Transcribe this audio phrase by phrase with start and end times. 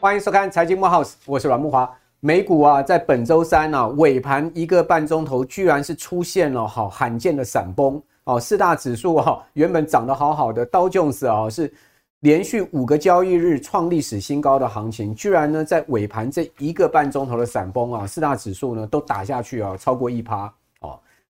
[0.00, 1.90] 欢迎收看财经慕 House，我是阮木华。
[2.20, 8.38] 美股啊，在本周三啊尾盘一个半钟头，居然是出现了好罕见的闪崩哦。
[8.38, 11.72] 四大指数哈原本涨得好好的，道琼斯啊是
[12.20, 20.52] 连续五个交易日创历史新高的行情，居然呢在尾盘这一个半钟头的闪崩啊，四大指数呢都打下去啊，超过一趴。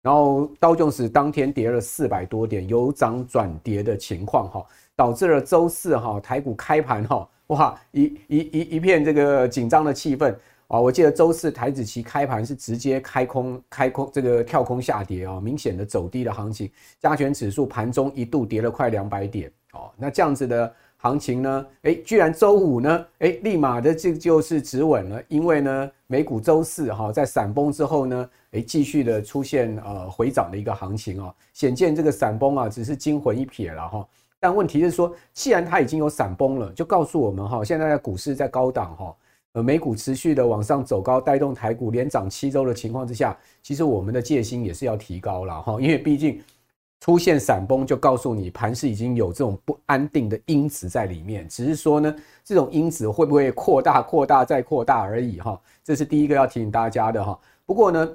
[0.04, 7.26] 然后道琼斯当天跌了四百多点，由涨转跌的情况哈，导致了周四哈台股开盘哈。
[7.46, 10.34] 哇，一一一一片这个紧张的气氛
[10.66, 10.78] 啊！
[10.78, 16.70] 我记得周四台指期开盘是直接开空，开空这个跳空下跌啊，明显的走低的行情。
[17.00, 19.90] 加权指数盘中一度跌了快两百点哦。
[19.96, 20.70] 那这样子的
[21.04, 34.08] 行情呢，诶，居然周五呢，诶，立马的这就是止稳了，因为呢，美股周四哈在闪崩之后呢，诶，继续的出现呃回涨的一个行情啊，显见这个闪崩啊只是惊魂一瞥了哈。
[34.40, 39.14] 但问题是说，既然它已经有闪崩了，就告诉我们哈，现在的股市在高档哈，
[39.52, 46.42] 呃，美股持续的往上走高，带动台股连涨七周的情况之下，其实我们的戒心也是要提高了哈，因为毕竟
[47.04, 57.38] 出现闪崩，就告诉你盘势已经有这种不安定的因子在里面，只是说呢，这种因子会不会扩大、扩大再扩大而已哈，这是第一个要提醒大家的哈。
[57.66, 58.08] 不过呢，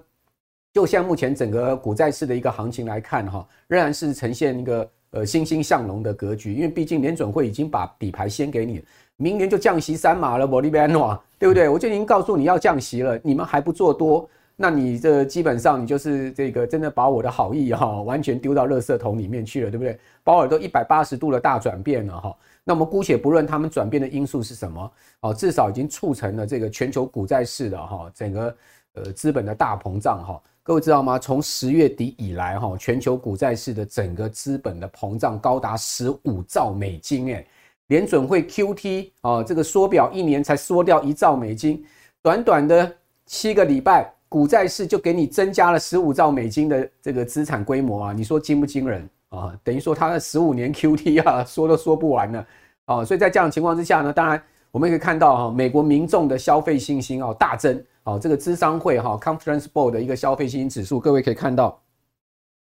[0.73, 4.89] 就像目前整个股债市的一个行情来看哈，仍然是呈现一个。
[5.11, 8.79] 呃，欣欣向荣的格局，因为毕竟联准会已经把底牌先给你，
[9.17, 11.67] 明年就降息三码了，玻利维诺，对不对？
[11.67, 14.29] 我就已经告诉你要降息了，你们还不做多，
[14.61, 19.97] 那你这基本上你就是这个真的把我的好意哈完全丢到垃圾桶里面去了，对不对？
[20.21, 22.35] 鲍尔都一百八十度的大转变了哈，
[22.65, 28.57] 那么姑且不论他们转变的因素是什么，哦，至少已经促成了这个全球股债市的哈整个
[28.95, 30.41] 呃资本的大膨胀哈。
[30.61, 31.17] 各位知道吗？
[31.17, 37.47] 从十月底以来，哈，全球股债市的整个资本的膨胀高达十五兆美金，诶，
[37.87, 41.81] 联准会 QT 啊，这个缩表一年才缩掉一兆美金，
[42.21, 42.93] 短短的
[43.25, 49.53] 七个礼拜，股债市就给你增加了十五兆美金的这个资产规模啊，你说惊不惊人啊？
[49.63, 52.47] 等于说它的十五年 QT 啊，说都说不完了
[52.85, 54.41] 啊，所以在这样的情况之下呢，当然
[54.71, 57.83] 我们可以看到哈，美国民众的消费信心啊大增。
[58.03, 61.79] 啊，这个资商会哈 Conference Board 的一个消费信心指数，各位可以看到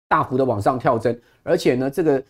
[0.07, 2.23] 大幅的往上跳增，而且呢，这个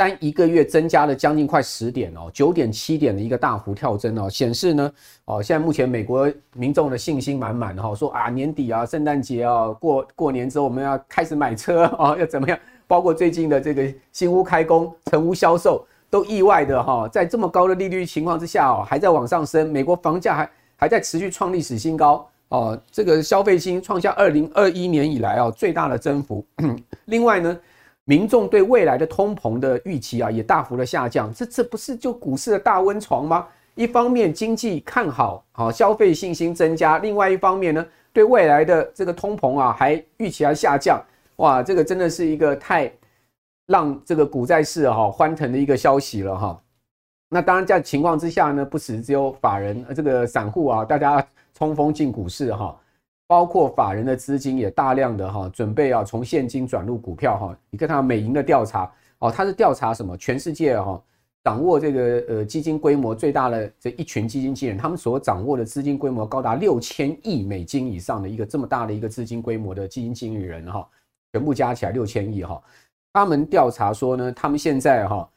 [0.00, 4.90] 单一个月增加了将近快十点哦，九点七点的一个大幅跳增哦，显示呢，
[5.26, 12.58] 哦，现在目前美国民众的信心满满哈，说啊年底啊，圣诞节啊，过过年之后我们要开始买车啊， 要怎么样？
[12.86, 20.50] 包括最近的这个新屋开工、成屋销售，都意外的哈，在这么高的利率情况之下哦，还在往上升，美国房价还。
[20.80, 26.42] 还在持续创历史新高哦，这个消费金创下二零二一年以来哦最大的增幅。
[27.04, 27.58] 另外呢，
[28.10, 33.46] 民众对未来的通膨的预期啊也大幅的下降，这这不是就股市的大温床吗？
[33.76, 41.00] 一方面经济看好，好消费信心增加；另外一方面呢，对未来的这个通膨啊还预期还下降。
[41.36, 42.92] 哇，这个真的是一个太
[43.68, 46.60] 让这个股债市哈欢腾的一个消息了哈。
[47.28, 51.24] 那当然，在情况之下呢，不只只有法人，这个散户啊，大家
[51.56, 52.76] 冲锋进股市哈，
[53.30, 57.56] 包括法人的资金也大量的哈，准备啊从现金转入股票哈。
[57.70, 60.16] 你看他美银的调查哦，他是调查什么？
[60.16, 61.00] 全世界哈
[61.44, 70.84] 掌握这个呃基金规模最大的这一群基金经理人，他们所掌握的资金规模高达六千亿美金以上的一个这么大的一个资金规模的基金经理人哈，
[71.32, 72.60] 全部加起来六千亿哈。
[73.12, 75.30] 他们调查说呢，他们现在哈。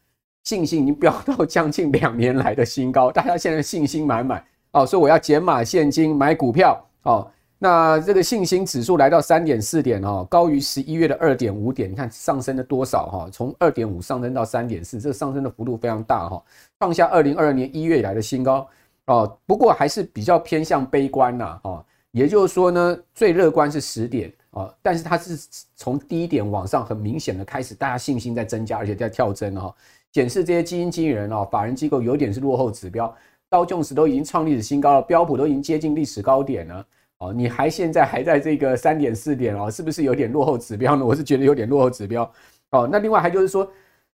[0.46, 7.32] 信心已经飙到将近两年来的新高，大家现在信心满满哦，所以我要减码现金买股票哦。
[7.64, 13.30] 那这个信心指数来到三点四点哦，高于十一月的二点五点，你看上升了多少哈？
[13.32, 16.44] 从二点五上升到三点四，这上升的幅度非常大哈，
[16.78, 18.68] 创下二零二二年一月以来的新高
[19.06, 19.38] 哦。
[19.46, 25.40] 不过还是比较偏向悲观呐哦，也就是说呢，最乐观是十点哦，但是它是
[25.74, 29.74] 从低点往上很明显的开始，大家信心在增加，而且在跳增哈。
[30.12, 33.16] 显示这些基金经理人哦，法人机构有点是落后指标，
[33.50, 36.86] 道琼斯都已经创历史新高了，标普都已经接近历史高点了
[37.24, 41.06] 哦，你还现在还在这个三点四点哦，是不是有点落后指标呢？
[41.06, 42.30] 我是觉得有点落后指标
[42.72, 42.88] 哦。
[42.92, 43.66] 那另外还就是说，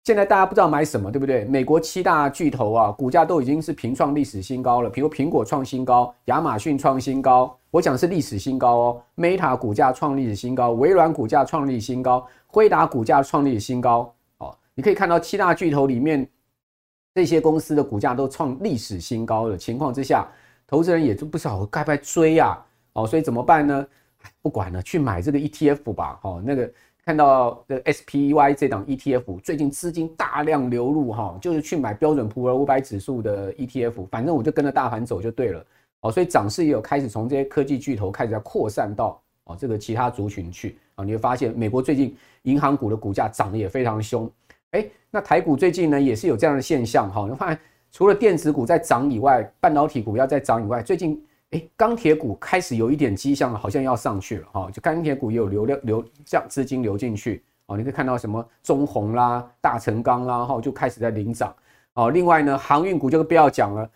[0.03, 1.45] 现在大家不知道买什么，对不对？
[1.45, 9.01] 美国七大巨头啊，股价都已经是平创历史新高了，比如苹果创新高，亚马逊创新高，我讲是历史新高哦。
[9.15, 14.13] Meta 股价创历史新高，微软股价创历史新高，辉达股价创历史新高。
[14.39, 16.27] 哦你可以看到七大巨头里面
[17.15, 20.27] 这些公司的股价都创历史新高的情况之下，
[20.67, 22.63] 投资人也就不知道该不该追啊？
[22.97, 23.87] 哦，所以怎么办呢？
[24.41, 26.19] 不管了，去买这个 ETF 吧。
[26.23, 26.69] 哦，那个
[27.05, 35.63] 看到的 SPY 这档 ETF 最近资金大量流入哈，就是去买标准普尔五百指数的 ETF，反正我就跟着大盘走就对了
[36.01, 36.11] 哦。
[36.11, 41.05] 所以涨势也有开始从这些科技巨头开始要扩散到哦这个其他族群去啊。
[41.05, 44.27] 你会发现美国最近银行股的股价涨得也非常凶，
[44.71, 47.27] 哎，那台股最近呢也是有这样的现象哈。
[47.29, 47.59] 你发现
[47.91, 51.23] 除了电子股在涨以外，半导体股要再涨以外，最近。
[51.51, 54.69] 哎，钢铁股开始有一点迹象了，好像要上去了哈。
[54.69, 57.77] 就钢铁股也有流量流这样资金流进去哦。
[57.77, 61.55] 你可以看到什么中鸿啦、大成钢啦，哈，就开始在领涨
[61.93, 62.09] 哦。
[62.11, 63.89] 另外呢，航运股就不要讲了，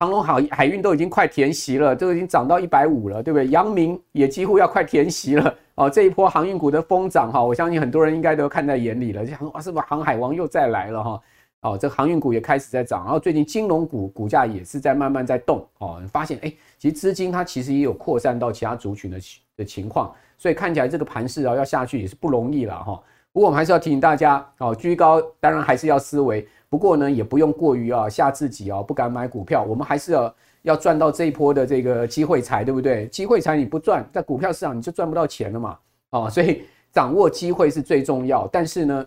[0.00, 3.48] 长隆海海运都已经快填席了，都已经涨到一百五了，对不对？
[3.48, 5.88] 阳明也几乎要快填席了哦。
[5.88, 11.22] 这一波航运股的疯涨哈，我相信很多人应该都看在眼里了，就想哇，是不是航海王又再来了哈？
[11.62, 15.98] 哦，这航运股也开始在涨，然后最近金融股股价也是在慢慢在动哦。
[16.00, 19.20] 你发现哎，其实资金它其实也有扩散到其他族群的
[19.58, 22.98] 的情况，所以看起来这个盘势啊要下去也是不容易了哈。
[23.30, 29.62] 不过我们还是要提醒大家哦，居高当然还是要思维，不过呢也不用过于啊吓自己哦，不敢买股票。
[29.62, 33.06] 我们还是要要赚到这一波的这个机会财，对不对？
[33.08, 35.78] 机会财你不赚，在股票市场你就赚不到钱了嘛。
[36.08, 39.06] 哦，所以掌握机会是最重要，但是呢。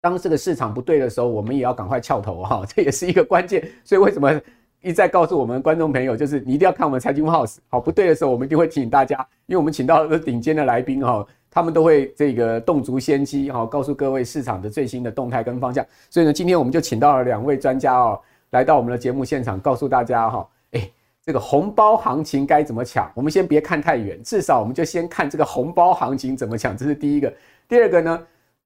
[0.00, 3.68] 当这个市场不对的时候，我们也要赶快翘头哈，这也是一个关键。
[3.84, 4.40] 所以为什么
[4.80, 7.58] 一再告诉我们观众朋友，就是你一定要看我们财经 house。
[7.68, 15.84] 好，不对的时候，我们一定会提醒大家，因为我们请到了顶尖的来宾哈，他们都会这个洞烛先机哈，告诉各位市场的最新的动态跟方向。
[16.08, 18.18] 所以呢，今天我们就请到了两位专家哦，
[18.50, 20.90] 来到我们的节目现场，告诉大家哈，哎，
[21.22, 23.10] 这个红包行情该怎么抢？
[23.14, 27.30] 我们先别看太远，至少我们就先看这个红包行情怎么抢，这是第一个。
[27.68, 28.18] 第二个呢？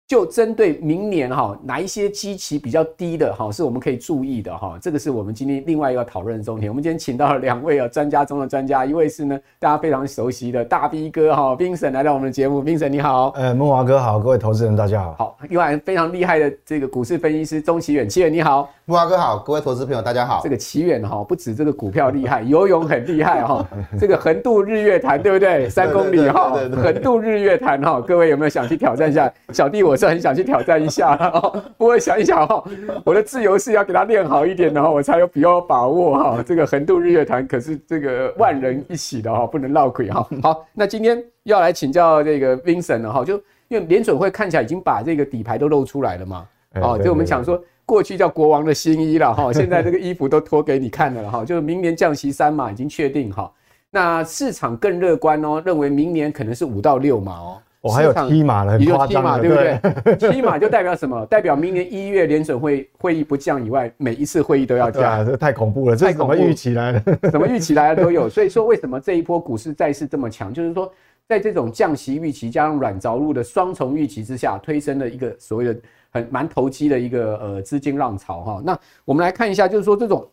[0.06, 4.76] 就针对明年哈，哪一些基期比较低的哈，是我们可以注意的哈。
[4.78, 6.70] 这个是我们今天另外一个讨论的重点。
[6.70, 13.30] 我们今天请到了两位啊专家中的专家，一位是呢大家非常熟悉的大 B 哥哈，Vincent 来到我们的节目，Vincent 你好。
[13.30, 15.14] 呃，木华哥好，各位投资人大家好。
[15.14, 18.68] 好，另外非常厉害的这个股市分析师钟期远，期远你好。
[18.84, 20.42] 木华哥好，各位投资朋友大家好。
[20.44, 23.66] 这个奇远哈不止这个股票厉害，游泳很厉害哈。
[23.98, 25.66] 这个横渡日月潭对不对？
[25.70, 29.32] 三公里哈，横渡日月潭哈，各位有没有想去挑战一下？
[29.50, 30.75] 小弟我是很想去挑战。
[30.85, 32.62] 一下 哦，不过想一想哈，
[33.05, 36.43] 我的自由式要给他练好一点然后，我才有比较把握哈。
[36.44, 40.29] 这个横渡日月潭可是这个万人一起的哈，不能落亏哈。
[40.43, 43.37] 好，那今天要来请教这个 Vincent 了哈，就
[43.69, 46.47] 因为联准会看起来已经把这个底牌都露出来了嘛，
[46.82, 53.50] 哦，就我们讲说过去叫国王的新衣了哈， 现在这个衣服都脱给你看了哈，就是明年降息三码已经确定哈，
[53.90, 57.56] 那市场更乐观哦，认为明年可能是五到六码哦。
[57.84, 61.26] 我、哦、还有踢马了，也有踢马，对不对 踢马就代表什么？
[61.26, 65.02] 代表明年一月联准会会议不降以外，每一次会议都要降。
[65.04, 67.16] 啊，这太恐怖了，这怎么预期来的？
[67.31, 68.26] 怎么预期来的都有。
[68.26, 70.50] 所以说，为什么这一波股市再次这么强？
[70.50, 70.90] 就是说，
[71.28, 75.76] 在这种降息预期加上软着陆的双重预期之下，推升了一个所谓的
[76.10, 78.62] 很蛮投机的一个呃资金浪潮哈。
[78.64, 80.26] 那我们来看一下，就是说这种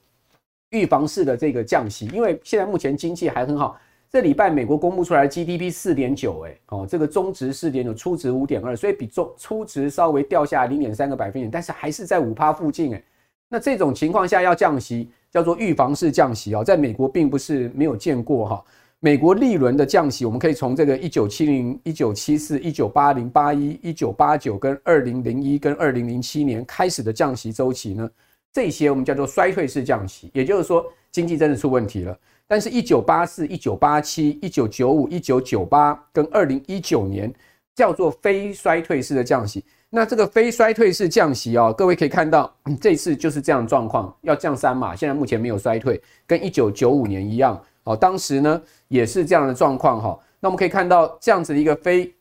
[0.69, 3.77] 预防式的这个降息，因为现在目前经济还很好。
[4.11, 13.01] 这礼拜美国公布出来 GDP 四点九，哎，哦，这个中值四点九，初值五点二，所以比中初值稍微掉下零点三个百分点，但是还是在五趴附近，哎，
[13.47, 18.61] 那这种情况下要降息，叫做预防式降息哦，在美国并不是没有见过哈。
[18.99, 28.09] 美国历轮的降息，我们可以从这个一九七零、一九七四、一九八零、八一、一九八九跟二零零一跟二零零七年开始的降息周期呢，
[28.51, 32.19] 这些我们叫做衰退式降息，也就是说经济真的出问题了。
[32.51, 37.33] 但是，一九八四、一九八七、一九九五、一九九八跟二零一九年
[37.73, 39.63] 叫做非衰退式的降息。
[39.89, 44.93] 那这个非衰退式降息哦，各位可以看到，这次就是这样状况，要降三码。
[44.93, 47.95] 现在目前没有衰退，跟一九九五年一样哦。
[47.95, 50.19] 当时呢也是这样的状况哈。
[50.41, 52.13] 那我们可以看到这样子的一个非。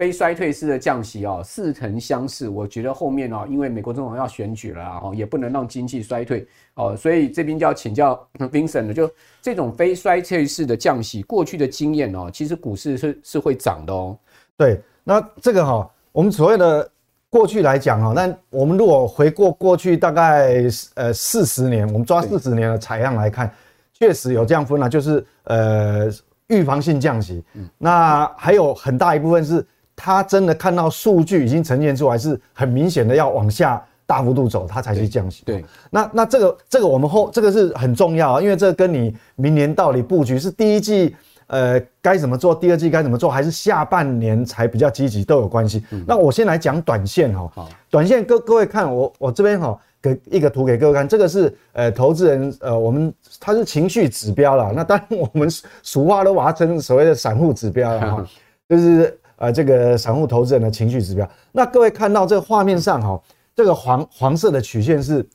[0.00, 2.48] 非衰退式的降息哦，似曾相识。
[2.48, 8.94] 我觉得后面哦，因为美国总统要选举了啊，也不能让经济衰退哦，所以这边就要请教 Vincent 了。
[8.94, 9.10] 就
[9.42, 14.16] 这种非衰退式的降息，过去的经验哦，其实股市是是会涨的哦。
[14.56, 16.90] 对，那这个哈，我们所谓的
[17.28, 20.64] 过去来讲哈，那我们如果回过过去大概
[20.94, 23.52] 呃四十年，我们抓四十年的采样来看，
[23.92, 26.10] 确实有这样分啊，就是呃
[26.46, 27.44] 预防性降息。
[27.52, 29.62] 嗯，那还有很大一部分是。
[30.02, 35.42] 他真的看到数据已经呈现出来，是很明显的要往下大幅度走，他才去降息。
[35.44, 41.14] 对，那那这个这个我们后这个是很重要啊，因为这跟你明年到底布局是第一季
[41.48, 45.84] 呃该怎么做，第二季该怎么做，还是下半年才比较积极都有关系。
[46.06, 55.46] 那我先来讲短线哈，好，短线各各位看我我这边哈给一个图给各位看，这个是呃投资人呃我们它是情绪指标啦，那当然我们
[55.82, 58.26] 俗话都把它称所谓的散户指标了哈，
[58.66, 59.16] 就是。
[59.40, 61.28] 呃这个散户投资人的情绪指标。
[61.50, 63.20] 那各位看到这个画面上哈，
[63.56, 65.28] 这个黄黄色的曲线是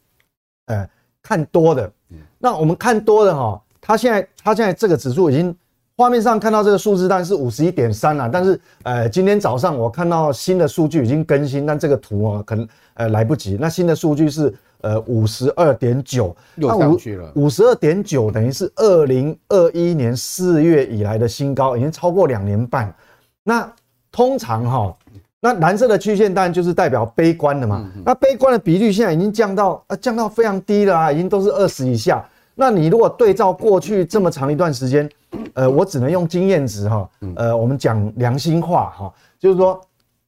[0.67, 0.87] 呃
[1.21, 1.91] 看多的，
[2.39, 5.53] 那我们看多的哈，它现在它现在这个指数已经。
[5.97, 8.29] 画面上看到这个数字，但是五十一点三了。
[8.29, 13.55] 但是，呃，今天早上我看到新的数据已经更新，但这个图啊，可能呃来不及。
[13.57, 17.31] 那新的数据是呃五十二点九，又上去了。
[17.35, 22.93] 五十二点九等于是二零二一年四月以来的新高，已经超过两年半。
[23.41, 23.73] 那
[24.15, 24.97] 通常哈，
[25.41, 27.85] 那蓝色的曲线当然就是代表悲观的嘛。
[28.05, 32.25] 那悲观的比率现在已经降到啊降到非常低了啊，已经都是二十以下。
[32.55, 35.09] 那你如果对照过去这么长一段时间，
[35.53, 39.81] 呃，我只能用经验值哈，呃，我们讲良心话哈，就是说，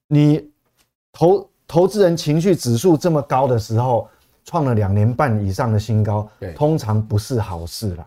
[0.09, 0.45] 你
[1.13, 4.05] 投投资人情绪指数这么高的时候，
[4.43, 6.27] 创了两年半以上的新高，
[6.57, 8.05] 通常不是好事了。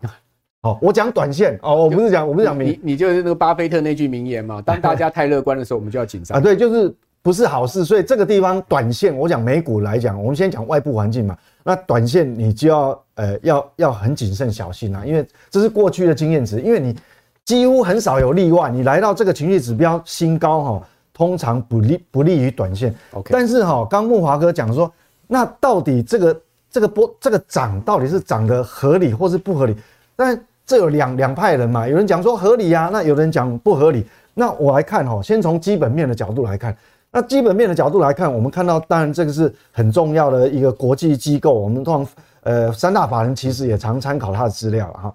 [0.62, 6.94] 好，我讲短线哦，我不是讲，我不是讲明，你你就是那个巴菲特那句名言嘛， 当大家太乐观的时候，我们就要紧张啊，对，就是。
[7.22, 11.36] 不是好事，所以这个地方短线，我讲美股来讲，我们先讲外部环境嘛。
[11.62, 16.96] 那短线你就要呃要要很谨慎小心啊，因为这是过去的经验值，因为你
[17.44, 22.94] 几乎很少有例外，你来到这个情绪指标新高哈，通常不利不利于短线。
[23.10, 24.90] OK，但是哈，刚慕华哥讲说，
[25.26, 26.40] 那到底这个
[26.70, 29.76] 这个波这个涨到底是涨得合理或是不合理？
[30.16, 34.06] 但这有两两派人嘛，有人讲说合理呀，那有人讲不合理。
[34.34, 36.76] 那我来看哈，先从基本面的角度来看。
[37.10, 45.12] 那基本面的角度来看，我们看到，当然这个是很重要的一个国际机构，我们通常呃三大法人其实也常参考他的资料哈。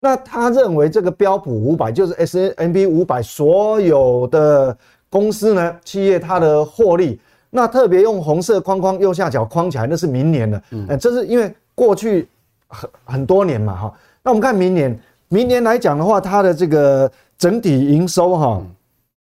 [0.00, 4.76] 那他认为这个标普五百就是 S N B 五百所有的
[5.10, 12.28] 公司呢，企业它的获利，那特别用红色框框右下角框起来，那是明年的，嗯，这是因为过去
[12.68, 13.92] 很很多年嘛哈。
[14.24, 14.98] 那我们看明年，
[15.28, 18.66] 明年来讲的话，它的这个整体营收哈，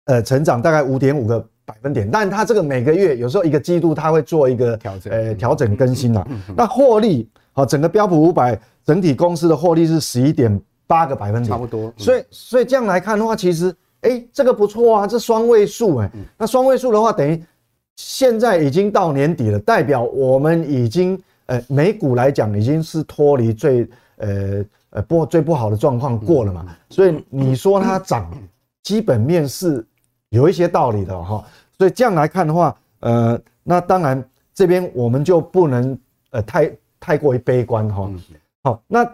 [0.05, 1.47] 呃，成长大概五点五个。
[1.67, 6.25] 百分点，但它这个每个月有时候一个季度它会做一个调整，呃，调整更新啦。
[6.57, 11.93] 那获利，好，整个标普五百整体公司的获利是十一点八个百分点，差不多。
[11.97, 17.43] 所以，所以这样来看的话，其实，哎，这个不错啊，这双位数，哎，那双位数的话，等于
[17.97, 23.85] 现在已经到年底了，代表我们已经，呃，美股来讲已经是脱离最，
[24.17, 26.67] 呃，呃，不最不好的状况过了嘛。
[26.91, 28.31] 所以你说它涨，
[28.83, 29.87] 基本面是。
[30.31, 31.43] 有一些道理的哈，
[31.79, 35.97] 所以这样来看的话，呃，那当然这边我们就不能
[36.31, 38.11] 呃太太过于悲观哈。
[38.65, 39.09] 好，那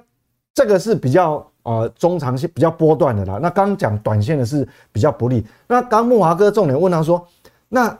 [0.54, 3.38] 这个是比较呃中长线比较波段的啦。
[3.40, 5.46] 那刚讲短线的是比较不利。
[5.68, 7.24] 那刚慕驊哥重点问他说，
[7.68, 7.96] 那。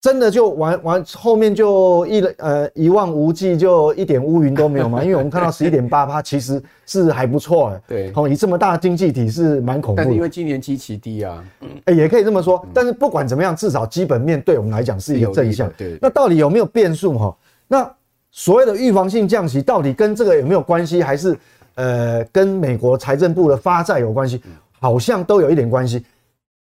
[0.00, 5.02] 真的就完完后面就一呃一望无际，就一点乌云都没有嘛？
[5.04, 7.82] 因为我们看到十一点八趴，其实是还不错的。
[7.88, 10.04] 对，好，以这么大的经济体是蛮恐怖的。
[10.04, 11.44] 但是因为今年基期低啊，
[11.86, 12.64] 哎，也可以这么说。
[12.72, 15.68] 但是不管怎么样，至少基本面对我们来讲是一个正向。
[15.76, 17.36] 对，那到底有没有变数哈？
[17.66, 17.92] 那
[18.30, 21.02] 所谓的预防性降息，到底跟这个有没有关系？
[21.02, 21.36] 还是
[21.74, 24.40] 呃跟美国财政部的发债有关系？
[24.78, 26.04] 好像都有一点关系。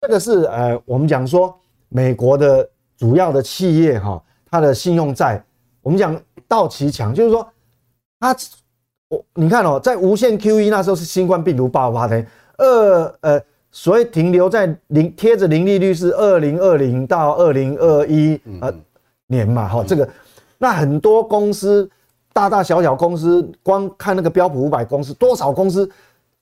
[0.01, 1.57] 这个是呃我们讲说
[1.87, 2.69] 美国的。
[3.01, 5.43] 主要的企业哈，它的信用债，
[5.81, 6.15] 我们讲
[6.47, 7.43] 到期强，就是说，
[8.19, 8.35] 它
[9.09, 12.23] 我你看哦，在无限 QE 那时候是新冠病毒爆发的，
[12.57, 13.41] 二呃，
[13.71, 18.71] 所以停留在零贴着零利率是二零二零到二零二一呃
[19.25, 20.07] 年嘛哈，这个
[20.59, 21.89] 那很多公司
[22.31, 25.89] 大大小小公司，光看那个标普五百公司，多少公司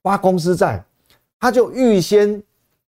[0.04, 0.84] 发公司债，
[1.40, 2.44] 他就预先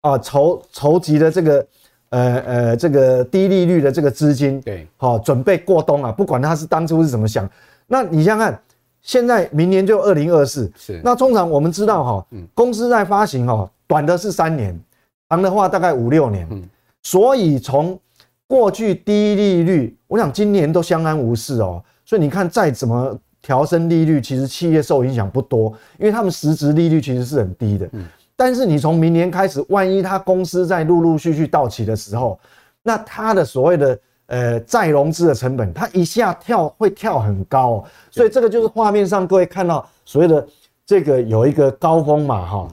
[0.01, 1.63] 啊筹筹集的这个。
[2.11, 6.11] 呃呃，这个低利率的这个资金，对，好，准备过冬啊。
[6.11, 7.49] 不管他是当初是怎么想，
[7.87, 8.61] 那你想想看，
[9.01, 11.01] 现在明年就二零二四，是。
[11.03, 14.77] 那通常我们知道哈，公司在发行哈，短的是三年，
[15.29, 16.47] 长的话大概五六年。
[16.51, 16.61] 嗯。
[17.01, 17.97] 所以从
[18.45, 21.81] 过去低利率，我想今年都相安无事哦。
[22.05, 27.89] 所以你看，再怎么调升利率，其实企业受影响不多，因为他们实质利率其实是很低的。
[27.93, 28.05] 嗯。
[28.35, 32.39] 但是你从明年开始，万一他公司在陆陆续续到期的时候，
[32.81, 40.47] 那他的所谓的呃再融资的成本，它一下跳会跳很高哦，所以这个就是画面上各位看到所谓的
[40.85, 42.67] 这个有一个高峰嘛哈，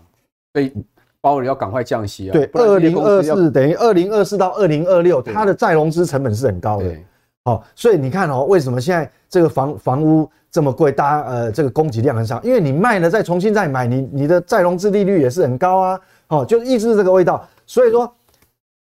[0.54, 0.72] 所以
[1.20, 2.32] 鲍尔要赶快降息啊。
[2.32, 6.96] 对，二零二四等于二零二四到二零二六，它的再融资成本是很高的。
[7.44, 10.30] 好，所以你看哦，为什么现在这个房房屋？
[10.50, 17.46] 这么贵，大家呃，这个供给量很少，因为你卖了再重新再买，你你的再融资利率也是很高啊，哦，就一直是这个味道。
[17.66, 18.10] 所以说，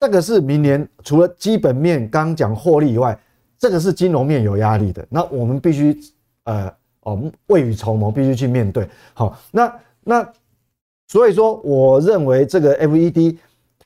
[0.00, 3.18] 这个是明年除了基本面刚讲获利以外，
[3.58, 5.06] 这个是金融面有压力的。
[5.08, 5.98] 那我们必须
[6.44, 8.86] 呃，我们未雨绸缪，必须去面对。
[9.14, 10.28] 好，那那
[11.08, 13.38] 所以说，我认为这个 FED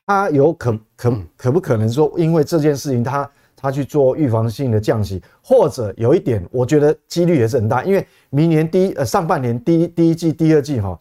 [0.05, 3.31] 它有可可可不可能说，因为这件事情它
[3.61, 10.99] 他去做预防性的降息，或者有一点，我觉得几率也是很大，因为明年第一呃上半年第一第一季第二季哈，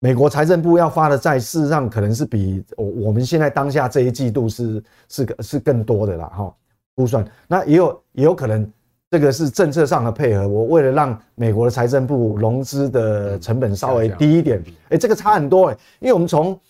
[0.00, 6.54] 美国财政部要发的债事实上可能是比我我们现在当下这一季度是是个是更多的啦哈，
[6.96, 8.70] 估算那也有也有可能。
[9.10, 16.60] 这个是政策上的配合，我为了让美国的财政部融资的成本稍微低一点，哎，这个差很多哎，因为我们从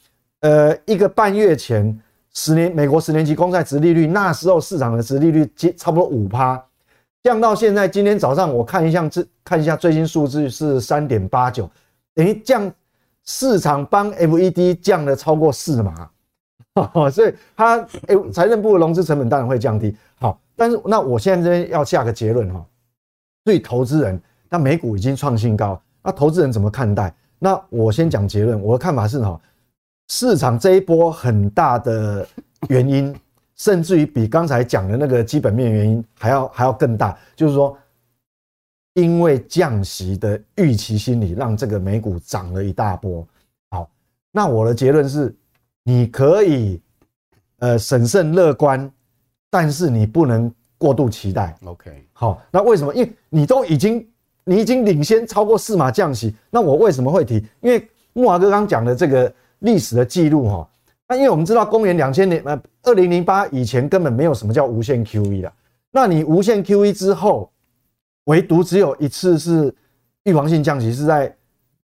[0.42, 2.00] 呃一个半月前
[2.34, 6.62] 十年美国十年期公债殖利率，那时候市场的殖利率差不多五趴，
[7.22, 11.68] 降到现在，今天早上我看一下这看一下最新数字是三点八九，
[12.14, 12.70] 等于降
[13.24, 16.08] 市场帮 FED 降了超过四码，
[17.10, 20.40] 所以它哎财政部的融资成本当然会降低，好。
[20.56, 22.66] 但是那我现在这边要下个结论哈，
[23.44, 27.14] 对投资人，那美股已经创新高，那投资人怎么看待？
[27.38, 29.40] 那我先讲结论，我的看法是哈，
[30.08, 32.26] 市场这一波很大的
[32.68, 33.14] 原因，
[33.56, 37.76] 甚至于比刚才讲的那个基本面原因还要还要更大，就是说，
[38.94, 43.26] 因为降息的预期心理，让这个美股涨了一大波。
[43.70, 43.88] 好，
[44.32, 45.34] 那我的结论是，
[45.84, 46.80] 你可以
[47.58, 48.90] 呃审慎乐观。
[49.50, 51.56] 但是你不能过度期待。
[51.64, 52.94] OK，好，那为什么？
[52.94, 54.06] 因为你都已经，
[54.44, 57.36] 你已经领先超过四码降息，那我为什么会提？
[57.62, 60.68] 因为木华哥刚讲的这个历史的记录哈，
[61.08, 65.52] 那因为我们知道公元两千年呃二零零八以前根本没有什么叫无限 QE 的，
[65.90, 67.50] 那你无限 QE 之后，
[68.24, 69.74] 唯独只有一次是
[70.24, 71.34] 预防性降息，是在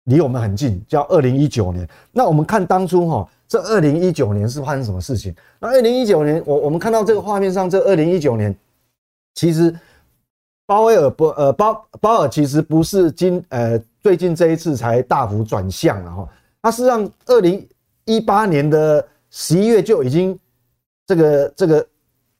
[0.05, 1.89] 离我们很近，叫二零一九年。
[2.13, 3.29] 那我们看当初哈。
[3.49, 5.33] 这二零一九年是发生什么事情？
[5.61, 8.53] 那二零一九年，我我们看到这个画面上，这二零一九年，
[9.35, 9.73] 其实
[10.67, 16.29] 鲍威尔不呃鲍鲍尔其实不是今呃最近这一次才大幅转向了哈，
[16.63, 17.67] 他是让二零
[18.05, 20.39] 一八年的十一月就已经
[21.07, 21.87] 这个这个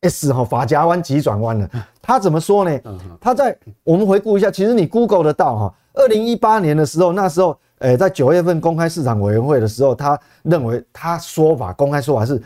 [0.01, 1.71] S 哈法夹弯急转弯了。
[2.01, 2.81] 他怎么说呢？
[3.21, 7.57] 他在我们回顾一下，其实你 Google 得到哈，二零一八年的时候，那时候。
[7.81, 12.43] 诶，在九月份公开市场委员会的时候，他认为他说法公开说法是，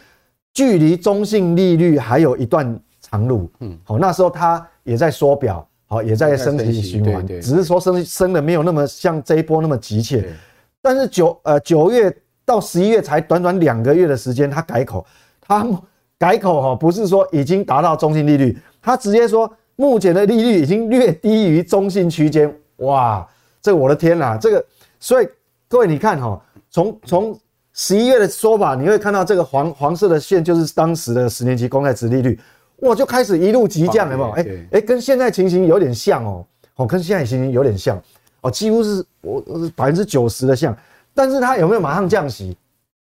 [0.52, 3.48] 距离中性利率还有一段长路。
[3.60, 10.34] 嗯，好，那时候他也在缩表，好，也在升息循环，只是说升升的没有那么像这一波那么急切。
[10.82, 12.14] 但是九呃九月
[12.44, 15.04] 到十一月才短短两个月的时间，他改口，
[15.40, 15.66] 他
[16.18, 22.52] 改口哈，不是说已经达到中性利率，他直接说目前的利率已经略低于中性区间。
[22.76, 23.26] 哇，
[23.62, 24.64] 这我的天呐，这个。
[24.98, 25.28] 所以
[25.68, 26.38] 各位，你看哈，
[26.68, 27.38] 从从
[27.72, 32.38] 十一月的说法，你会看到这个黄黄色的线就是当时的十年期公债值利率，
[32.80, 34.30] 哇，就开始一路急降，有没有？
[34.32, 36.44] 哎哎，跟现在情形有点像哦，
[36.76, 37.98] 哦，跟现在情形有点像
[38.42, 39.42] 哦，几乎是我
[39.74, 40.76] 百分之九十的像，
[41.14, 42.56] 但是它有没有马上降息？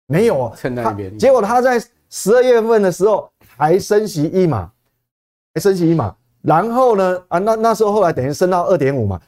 [0.07, 1.17] 没有哦， 趁那边。
[1.19, 4.71] 结果它在十二月份的时候还升息一码，
[5.55, 9.21] 还升息一码，然后呢，啊，那那时候后来等于升到二点五嘛。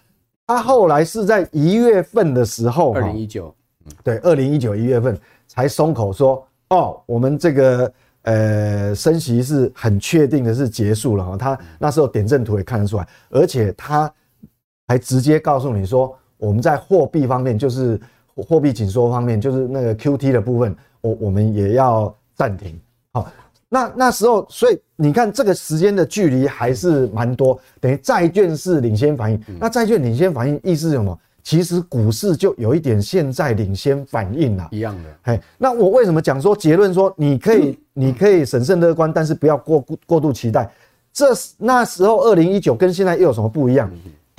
[0.44, 3.54] 他后来是在一月份的时候，二零一九，
[4.02, 11.36] 对，二零一九一月份才松口说，哦，我们这个呃升息是很确定的是结束了哈。
[11.36, 14.12] 他那时候点阵图也看得出来，而且他
[14.92, 17.98] 还直接告诉你说，我们在货币方面，就是
[18.36, 22.78] 货币紧缩方面，就是那个 QT 的部分，我我们也要暂停，
[23.14, 23.26] 好。
[23.70, 29.42] 那那时候，所以你看这个时间的距离还是蛮多，等于债券是领先反应。
[29.58, 31.18] 那债券领先反应意思是什么？
[31.42, 35.08] 其实股市就有一点现在领先反应了，一样的。
[35.22, 40.70] 嘿，那我为什么讲说结论说你可以你可以审慎乐观，但是不要过过度期待。
[41.14, 43.90] 这那时候二零一九跟现在又有什么不一样？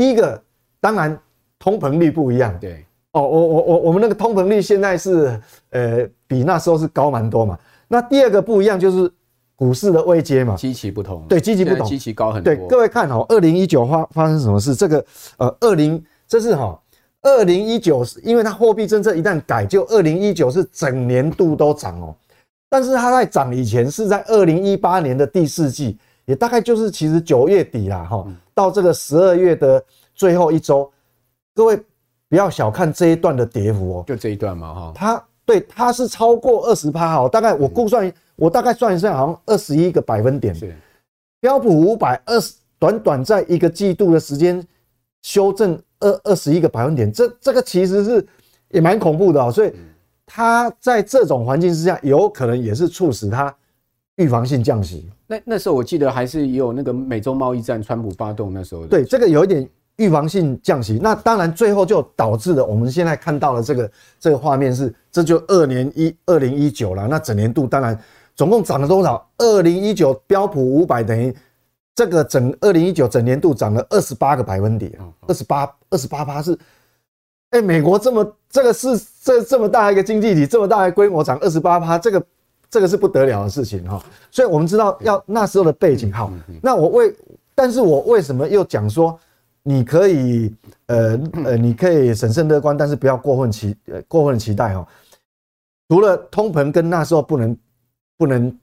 [0.04, 0.44] 第一个，
[0.82, 1.18] 当然
[1.58, 2.58] 通膨率不一样。
[2.60, 5.39] 对，哦，我我我我们那个通膨率现在是
[5.70, 7.58] 呃比那时候是高蛮多嘛。
[7.88, 9.12] 那第二个不一样就是。
[9.56, 12.54] 股市的位阶嘛，基期不同，对，基期不同，基期高很多。
[12.54, 14.74] 对，各位看哦，二零一九发发生什么事？
[14.74, 15.06] 这个
[15.38, 16.78] 呃，二零这是哈，
[17.22, 22.13] 二零一九是因为它货币政策一旦改，就二零一九是整年度都涨哦。
[22.68, 30.92] 但是它在涨以前是在二零一八年的第四季，也大概就是其实九月底啦哈，到这个十二月的最后一周，
[31.54, 31.78] 各位
[32.30, 34.94] 不要小看这一段的跌幅哦，就这一段嘛哈。
[34.96, 38.12] 它对它是超过二十趴哦，大概我估算。
[38.36, 40.56] 我大概算一算，好像二十一个百分点。
[40.56, 40.76] 是
[41.39, 44.66] 标普五百二十，短短在一个季度的时间
[45.22, 48.28] 修正二二十一个百分点，这这个其实是
[48.70, 49.52] 也蛮恐怖的哦。
[49.52, 49.72] 所以
[50.26, 53.56] 它在这种环境之下，有可能也是促使它
[54.17, 55.10] 预防性降息。
[55.28, 58.88] 那那时候我记得还是有那个美洲贸易战，川普发动那时候的。
[58.88, 67.08] 对，这个有一点预防性降息，那当然最后就导致了我们现在看到了这个这个画面是，这就二年一二零一九了。
[67.08, 67.99] 那整年度当然
[68.36, 69.28] 总共涨了多少？
[69.38, 71.36] 二零一九标普五百等于
[71.95, 74.91] 这个整二零一九整年度涨了二十八个百分点，
[75.28, 76.58] 二十八二十八趴是，
[77.52, 82.23] 哎，美国这么这个是这这么大一个经济体，这么大的规模涨二十八趴，这个
[82.74, 84.04] 这个是不得了的事情哈。
[84.32, 86.32] 所以我们知道要那时候的背景好，
[86.62, 87.16] 那我为，
[87.54, 89.18] 但是我为什么又讲说？
[89.66, 90.54] 你可以，
[90.88, 94.86] 呃呃，你可以审慎乐观，但是不要过分期，呃，过分期待哦。
[95.88, 97.58] 除了通膨跟那时候不能、
[98.18, 98.60] 不能、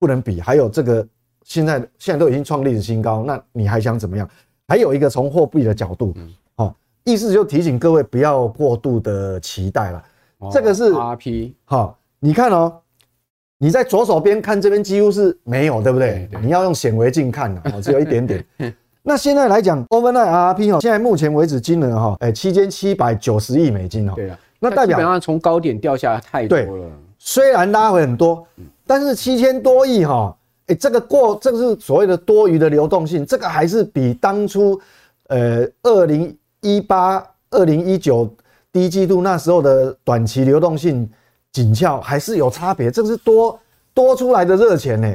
[0.00, 1.06] 不能比，还有这个
[1.44, 4.28] 现在现在都已经创历史新高，那你还想怎么样？
[4.66, 6.12] 还有一个从货币的角度，
[6.56, 10.04] 哦，意思就提醒各位不要过度的期待了。
[10.50, 12.81] 这个是 RP，哈，你看哦，
[13.62, 16.28] 你在左手边看这边几乎是没有，对不对？
[16.42, 18.44] 你要用显微镜看的，哦， 只有一点点。
[19.04, 24.14] 那现在来讲，overnight RRP 哦，现在目前为止金额哈，哎，七千七百九十亿美金哦。
[24.16, 26.90] 对啊，那代表基本上从高点掉下来太多了。
[27.20, 28.44] 虽然拉回很多，
[28.84, 34.80] 但是七千多亿哈，哎，这个过，这个是所谓的多余的流动性，这个还是比当初
[35.28, 38.28] 呃二零一八、二零一九
[38.72, 41.08] 第一季度那时候的短期流动性
[41.52, 43.58] 紧俏还是有差别，这个是多
[43.94, 45.14] 多出来的热钱呢。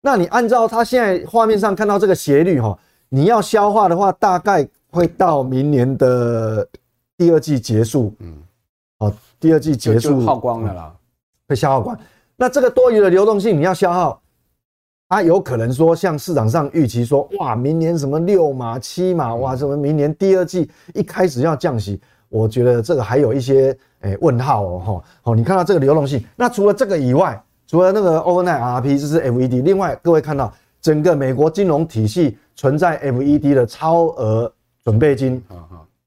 [0.00, 2.78] 那你按照它现在画面上看到这个斜率哈。
[3.08, 6.68] 你要消化的话，大概会到明年的
[7.16, 8.12] 第二季结束。
[8.18, 8.36] 嗯，
[8.98, 10.92] 好，第二季结束耗光了啦，
[11.48, 11.96] 会消耗光。
[12.34, 14.20] 那这个多余的流动性你要消耗，
[15.08, 32.38] 它有可能说像市场上预期说，哇，明年什么六码七码，哇，什么明年第二季一开始要降息，我觉得这个还有一些诶、欸、问号哦，哈，好，你看到这个流动性，那除了这个以外，除了那个 overnight RRP 就是 FED，另外各位看到整个美国金融体系。
[32.58, 34.50] 存在 FED 的超额
[34.82, 35.44] 准备金，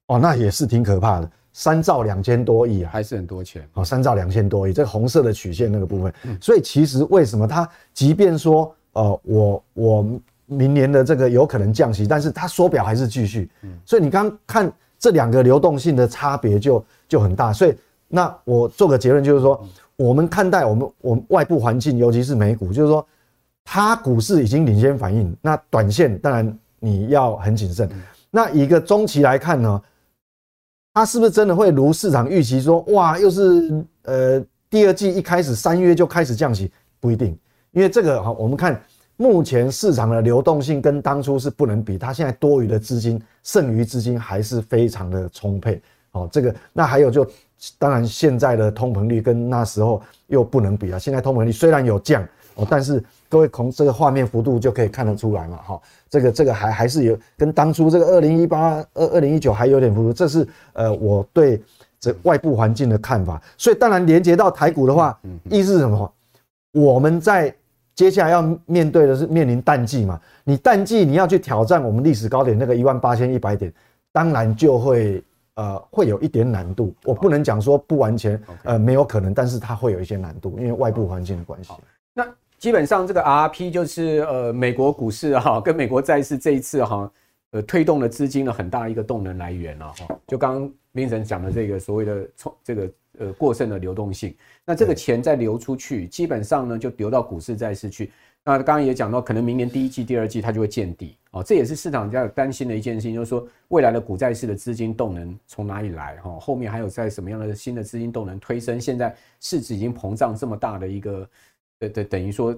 [0.07, 3.63] 哦，那也是挺可怕的，三兆两千多亿啊，还是很多钱。
[3.75, 10.05] 哦，三兆两千多亿，这个红色的曲线那个部分，所以其实为什么它即便说，呃，我我
[10.47, 13.47] 明年的这个有可能降息，但是它缩表还是继续，
[13.85, 17.75] 所以你刚看这两个流动性的差别就就很大，所以
[18.07, 19.61] 那我做个结论就是说，
[19.97, 23.05] 我们看待我们我们外部环境，尤其是美股，就是说。
[23.71, 27.87] 它股市已经领先反应，那短线当然你要很谨慎。
[28.31, 29.79] 那以一个中期来看呢，
[30.91, 36.71] 它是不是真的会如市场预期说，哇，又是呃第二季一开始三月就开始降息？
[36.99, 37.37] 不一定，
[37.69, 38.81] 因为这个哈，我们看
[39.17, 45.79] 目前市场的流动性跟当初是不能比，它现在多余的资金、剩余资金还是非常的充沛。
[46.11, 47.25] 哦，这个那还有就
[47.77, 50.99] 当然现在的通膨率跟那时候又不能比了。
[50.99, 52.23] 现在通膨率虽然有降
[52.55, 53.03] 哦，但是。
[53.31, 61.61] 各位从这个画面幅度就可以看得出来嘛，哈，这个这个还还是有跟当初这个二零一八、二二零一九还有点幅度，这是呃我对
[61.99, 63.39] 这外部环境的看法。
[63.55, 66.11] 所以当然连接到台股的话，意思是什么？
[66.71, 67.53] 我们在
[67.93, 73.71] 接下来要面对的是面临淡季嘛，你淡季你要去挑战我们历史高点那个一万八千一百点，
[74.11, 75.23] 当然就会
[75.59, 76.93] 呃会有一点难度。
[77.03, 81.73] 我不能讲说不完全呃没有可能，但是它会有一些难度，因为外部环境的关系。
[82.13, 82.25] 那。
[82.59, 87.09] 基本上这个 RRP 就是呃美国股市哈跟美国债市这一次哈
[87.51, 98.11] 呃推动了资金的很大一个动能来源了哈，就刚刚 Vincent 讲的这个所谓的从这个呃过剩的流动性，那这个钱再流出去，基本上呢就流到股市债市去。
[98.45, 106.39] 那刚刚也讲到，可能明年第一季、第二季它就会见底哦，这也是市场比较担心的一件事情，就是说未来的股债市的资金动能从哪里来哈？
[106.39, 108.79] 后面还有在什么样的新的资金动能推升？
[108.79, 111.29] 现在市值已经膨胀这么大的一个。
[111.81, 112.53] 对对，等于说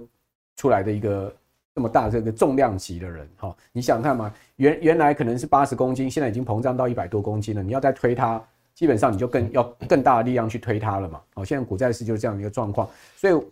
[0.56, 1.32] 出来的一个
[1.76, 4.34] 这么大这个重量级的人哈，你想看嘛？
[4.56, 7.62] 原原来可能是八十公斤，现在已经膨胀到一百多公斤了。
[7.62, 11.22] 你要再推它，基本上你就更要更大的力量去推它了嘛。
[11.36, 13.44] 好，现在股债市就是这样的一个状况，所以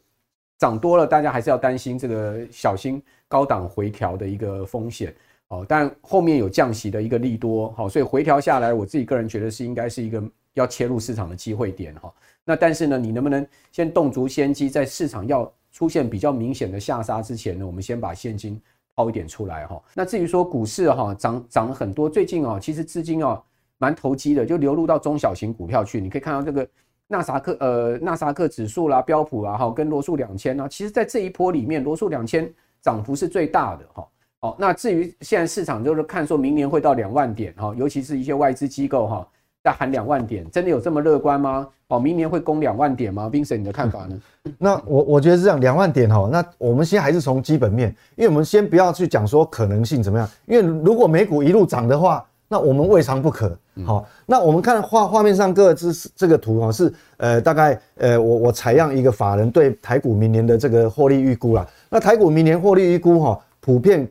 [0.59, 5.15] 涨多了，大家还是要担心这个小心高档回调的一个风险
[5.47, 5.65] 哦。
[5.67, 10.21] 但后面有降息的一个利多，好，所以回调下来，我自己个人觉得是应该是一个
[10.53, 12.13] 要切入市场的机会点哈。
[12.43, 18.59] 那但是呢，你能不能先动足先机，在市场要出现比较明显的下杀之前呢，我们先把现金
[18.95, 19.81] 抛一点出来哈。
[19.93, 23.41] 那至于说股市哈涨涨很多，最近啊其实资金啊
[23.77, 26.01] 蛮投机的，就流入到中小型股票去。
[26.01, 26.67] 你可以看到这个
[27.11, 32.49] 纳萨克呃纳萨克指数啦、标普啦哈，跟罗素两千啊，其实在这一波里面，罗素两千
[32.81, 34.07] 涨幅是最大的哈。
[34.39, 39.27] 好，那至于现在市场就是看说明年会到两万点哈，尤其是一些外资机构哈。
[39.61, 41.67] 在喊两万点，真的有这么乐观吗？
[41.89, 44.17] 哦，明年会攻两万点吗？Vincent，你的看法呢？
[44.57, 53.57] 那我我觉得是这样，两万点哈，那我们先还是从基本面，因为我们先不要去讲说可能性怎么样，因为如果美股一路涨的话，那我们未尝不可。
[53.85, 61.65] 好，那我们看画画面上各个这这个图啊，是呃大概呃我我采样一个法人对台股明年的这个获利预估啦。
[61.89, 64.05] 那台股明年获利预估哈，普遍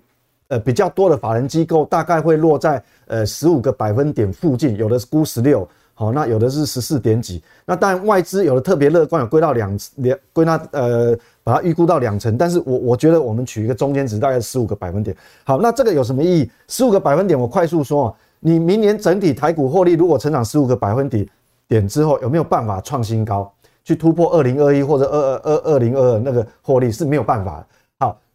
[0.48, 5.68] 呃比较多的法人机构大概会落在呃十五个百分点附近，有的是估十六。
[5.92, 15.16] 好，那有的是十四点几，那当然外资有的特别乐观，有归到两两归纳呃，把它预估到两成，但是我我觉得我们取一个中间值，大概十五个百分点。
[15.42, 16.50] 好，那这个有什么意义？
[16.68, 21.28] 十五个百分点，我快速说啊，你明年整体台股获利如果成长十五个百分点
[21.66, 23.52] 点之后，有没有办法创新高，
[23.84, 27.66] 去突破二零二一或者二二二二零二二那个获利是没有办法的。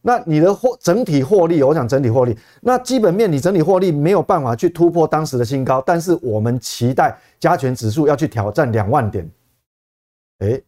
[0.05, 9.25] 那你的获整体获利，我想整体获利，那基本面你整体获利没有办法去突破当时的新高，但是我们期待加权指数要去挑战两万点，
[10.39, 10.61] 诶，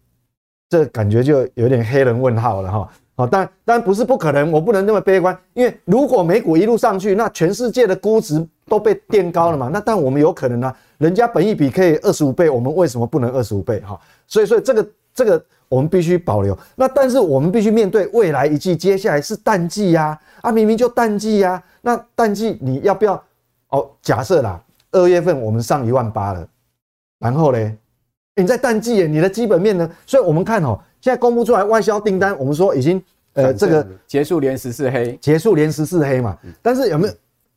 [0.69, 2.89] 这感觉就有点黑人问号了哈。
[3.15, 13.80] 好，但但不是不可能，我不能那么悲观，因为如果美股一路上去，那全世界的估值都被垫高了嘛，那但我们有可能呢、啊，人家本益比可以二十五倍，我们为什么不能二十五倍？
[13.82, 15.43] 哈，所以所以这个这个。
[15.67, 16.56] 我们必须保留。
[16.75, 21.62] 那但是我们必须面对未来一季，接下来是淡季呀，啊，明明就淡季呀。
[21.82, 23.21] 那淡季你要不要？
[23.69, 26.47] 哦，假设啦，二月份我们上一万八了，
[27.17, 27.75] 然后嘞，
[28.36, 29.89] 你在淡季耶，你的基本面呢？
[30.06, 33.00] 所以我们看哦，现在公布出来外销订单，我们说已经
[33.34, 36.36] 呃这个结束连十四黑，结束连十四黑嘛。
[36.63, 37.13] 但是有没有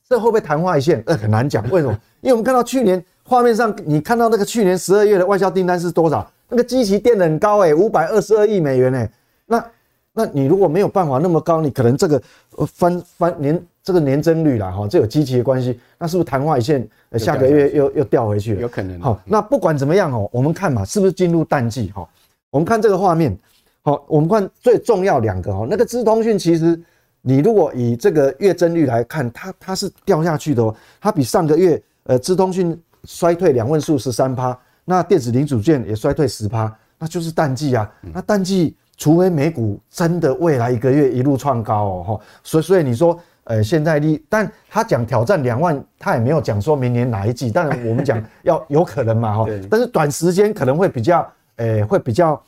[0.07, 1.03] 这会不会昙花一现？
[1.07, 1.67] 呃，很难讲。
[1.71, 1.99] 为什么？
[2.21, 6.31] 因为我们看到去年画面上，你看到那个去年十二月的外销订单是多少？
[6.51, 9.11] 那个基期垫得很高诶，五百二十二亿美元诶，
[9.47, 9.65] 那
[10.13, 12.23] 那你如果没有办法那么高，你可能这个
[12.67, 16.87] 翻翻年这个年增率啦哈，这有基期的关系，那是不是昙花一现？
[17.17, 18.61] 下个月又又掉回去了？
[18.61, 19.01] 有可能。
[19.01, 22.07] 好，那不管怎么样哦，我们看嘛，是不是进入淡季哈？
[22.51, 23.37] 我们看这个画面，
[23.83, 26.81] 好，我们看最重要两个哈，那个资通讯其实
[27.21, 34.59] 你如果以这个月增率来看，它它是掉下去的哦，它比上个月呃资通讯衰退两位数十三趴。
[34.91, 37.93] 那电子零组件也衰退十趴，那就是淡季啊。
[38.15, 49.47] 那淡季，除非美股真的未来一个月一路创高哦，哈，所以所以你说，呃，现在利，但他讲挑战两万，他也没有讲说明年哪一季，但我们讲 要有可能嘛，哈。
[49.71, 52.42] 但是短时间可能会比较，呃，会比较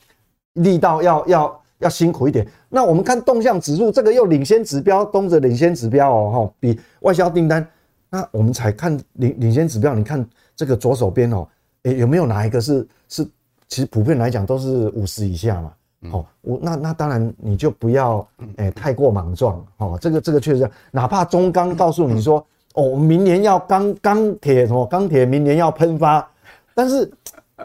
[0.55, 2.45] 力道要要要辛苦一点。
[2.69, 7.65] 那我们看动向指数，这个又领先指标，东着领先指标哦，哈，比外销订单，
[8.09, 11.47] 那我们才看领领先指标，你看这个左手边哦。
[11.85, 13.27] 诶，有没有哪一个是是？
[13.69, 15.73] 其实普遍来讲都是五十以下嘛。
[16.11, 19.65] 哦，我那那当然你就不要诶太过莽撞。
[19.77, 22.45] 哦，这个这个确实，哪怕中钢告诉你说，
[22.75, 26.29] 哦，明年要钢钢铁什么钢铁明年要喷发，
[26.75, 27.09] 但是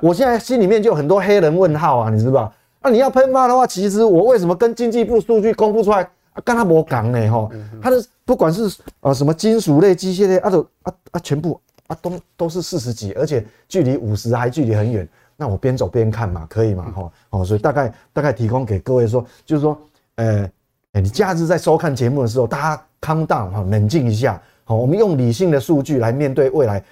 [0.02, 2.52] 我现在心里面就有很多黑人问号啊，你知道？
[2.82, 6.08] 那你要喷发的话，其实我为什么跟经济部数据公布出来，
[6.44, 7.32] 跟他没讲呢？
[7.32, 7.50] 哈，
[7.82, 8.70] 他的不管是
[9.02, 11.60] 呃什么金属类、机械类，啊都啊啊全部。
[11.88, 15.08] 啊，都都是四十几，而且距离五十还距离很远。
[15.38, 16.92] 那我边走边看嘛，可以嘛？
[16.92, 19.80] 哈，哦，所以大概大概提供给各位说，就是说，
[20.16, 20.50] 呃，
[20.94, 24.42] 你假日在收看节目的时候，大家 calm down 哈，冷静一下。
[24.64, 26.84] 好，我们用理性的数据来面对未来。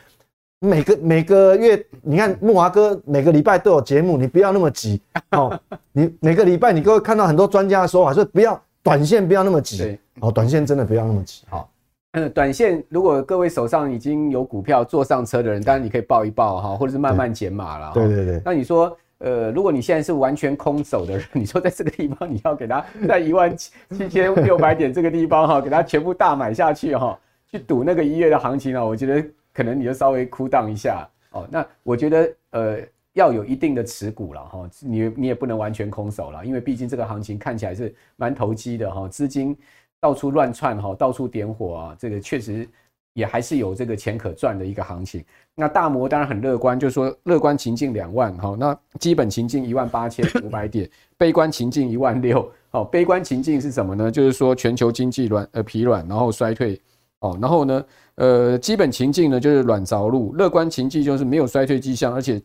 [0.63, 5.01] 每个每个月，你看木华哥每个礼拜都有节目，你不要那么急。
[5.31, 5.59] 哦，
[5.91, 9.99] 你每个礼拜你都会看到很多专家的说法，说不要短线不要那么急。
[10.21, 11.43] 哦，短线真的不要那么急。
[11.49, 11.69] 好。
[12.13, 17.91] 嗯，短线如果各位手上已经有股票坐上车的人，当然你可以抱一抱哈，或者是慢慢减码了。
[17.93, 18.41] 对对对。
[18.45, 27.19] 那你说，呃，如果你现在是完全空手的人， 你说在这个地方你要给他 在一万七千六百点这个地方哈，给他全部大买下去哈，
[27.51, 31.47] 去赌那个一月的行情啊，我觉得可能你就稍微哭荡一下哦。
[31.51, 32.77] 那我觉得呃
[33.13, 39.57] 要有一定的持股了哈，你你也不能完全空手了，因为毕竟这个行情看起来是蛮投机的哈，资金。
[39.99, 42.67] 到处乱窜哈，到处点火啊，这个确实
[43.13, 45.23] 也还是有这个钱可赚的一个行情。
[45.55, 52.51] 那大摩当然很乐观，就是说乐观情境两万哈，那基本情境一万八千五百点， 悲观情境一万六。
[52.69, 54.11] 好，悲观情境是什么呢？
[54.11, 56.77] 就是说全球经济软呃疲软，然后衰退
[57.23, 62.41] 哦，然后呢呃基本情境呢就是软着陆，乐观情境就是没有衰退迹象，而且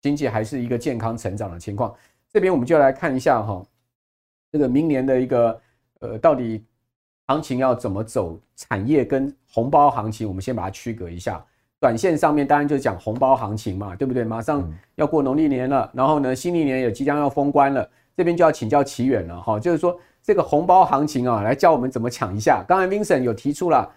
[0.00, 1.94] 经济还是一个健康成长的情况。
[2.32, 3.62] 这边我们就来看一下哈，
[4.50, 5.60] 这个明年的一个
[6.00, 6.64] 呃到底。
[7.28, 8.38] 行情要怎么走？
[8.56, 11.42] 产业跟红包行情，我们先把它区隔一下。
[11.80, 14.24] 短线上面当然就讲红包行情嘛，对不对？
[14.24, 19.58] 马上要过农历年了，然后呢，新历年也即将要封关了，这边就要请教奇远了哈。
[19.58, 22.62] 就是说这个红包行情啊，来教我们怎么抢一下。
[22.68, 23.88] 刚才 Vincent 有提出了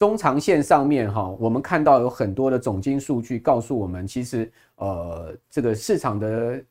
[0.00, 6.64] 中长线上面哈，我们看到有很多的总经数据告诉我们，其实呃这个市场的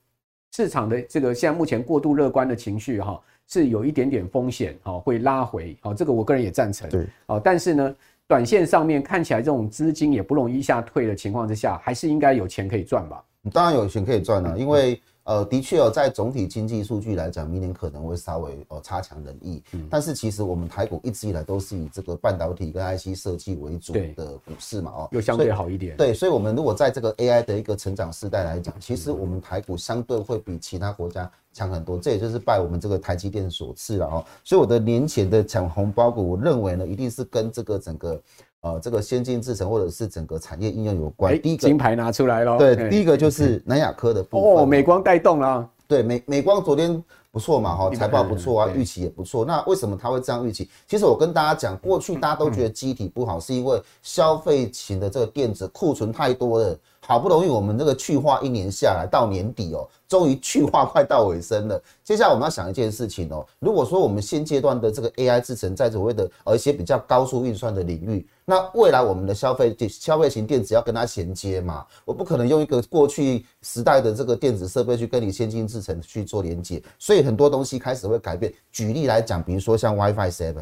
[0.51, 3.21] 市场的这个现在目前过度乐观的情绪哈。
[3.51, 7.95] 是有一点点风险，哈，会拉回，好，这个我个人也赞成，对，好，但是呢，
[8.27, 13.23] 短线上面看起来这种资金也不容易一下退的情况之下，还是应该有钱可以赚吧？
[13.51, 15.01] 当然有钱可以赚了，因为。
[15.23, 19.61] 呃，的确哦，在总体经济数据来讲，明年可能会稍微呃差强人意。
[19.73, 25.95] 嗯，但是其实我们台股一直以来都是以这个半导体跟 IC 设计为主的股市嘛，哦，又相对好一点。
[25.97, 31.99] 对，所以，我们如果在这个 AI 的一个成长时代来讲，其实我们台股相对会比其他国家强很多。
[31.99, 34.25] 这也就是拜我们这个台积电所赐了哦。
[34.43, 38.19] 所以，我的年前的抢红包股，我认为呢，一定是跟这个整个。
[38.61, 41.31] 呃，这个先进制程或者是整个产业应用有关。
[41.33, 42.57] 欸、第一个金牌拿出来了。
[42.57, 44.63] 对，欸、第一个就 是南亚科的部分。
[44.63, 45.69] 哦，美光带动了。
[45.87, 49.45] 对，美美光昨天不错嘛，哈，财报不错啊，预期也不错。
[49.45, 50.69] 那为什么它会这样预期？
[50.87, 56.77] 其实我跟大家讲，过去大家都觉得机体不好，是因为消费型的这个电子库存太多了。
[57.01, 61.81] 好不容易我们这个去化一年下来到年底哦，终于去化快到尾声了。
[62.03, 78.51] 接下来我们要想一件事情哦，如果说我们现阶段的这个 AI 制程在所谓的呃一些比较高速运算的领域，那未来我们的消费消费型电子要跟它衔接嘛，我不可能用一个过去时代的这个电子设备去跟你先进制程去做连接，所以很多东西开始会改变。
[78.71, 80.55] 举例来讲，比如说像 WiFi 7。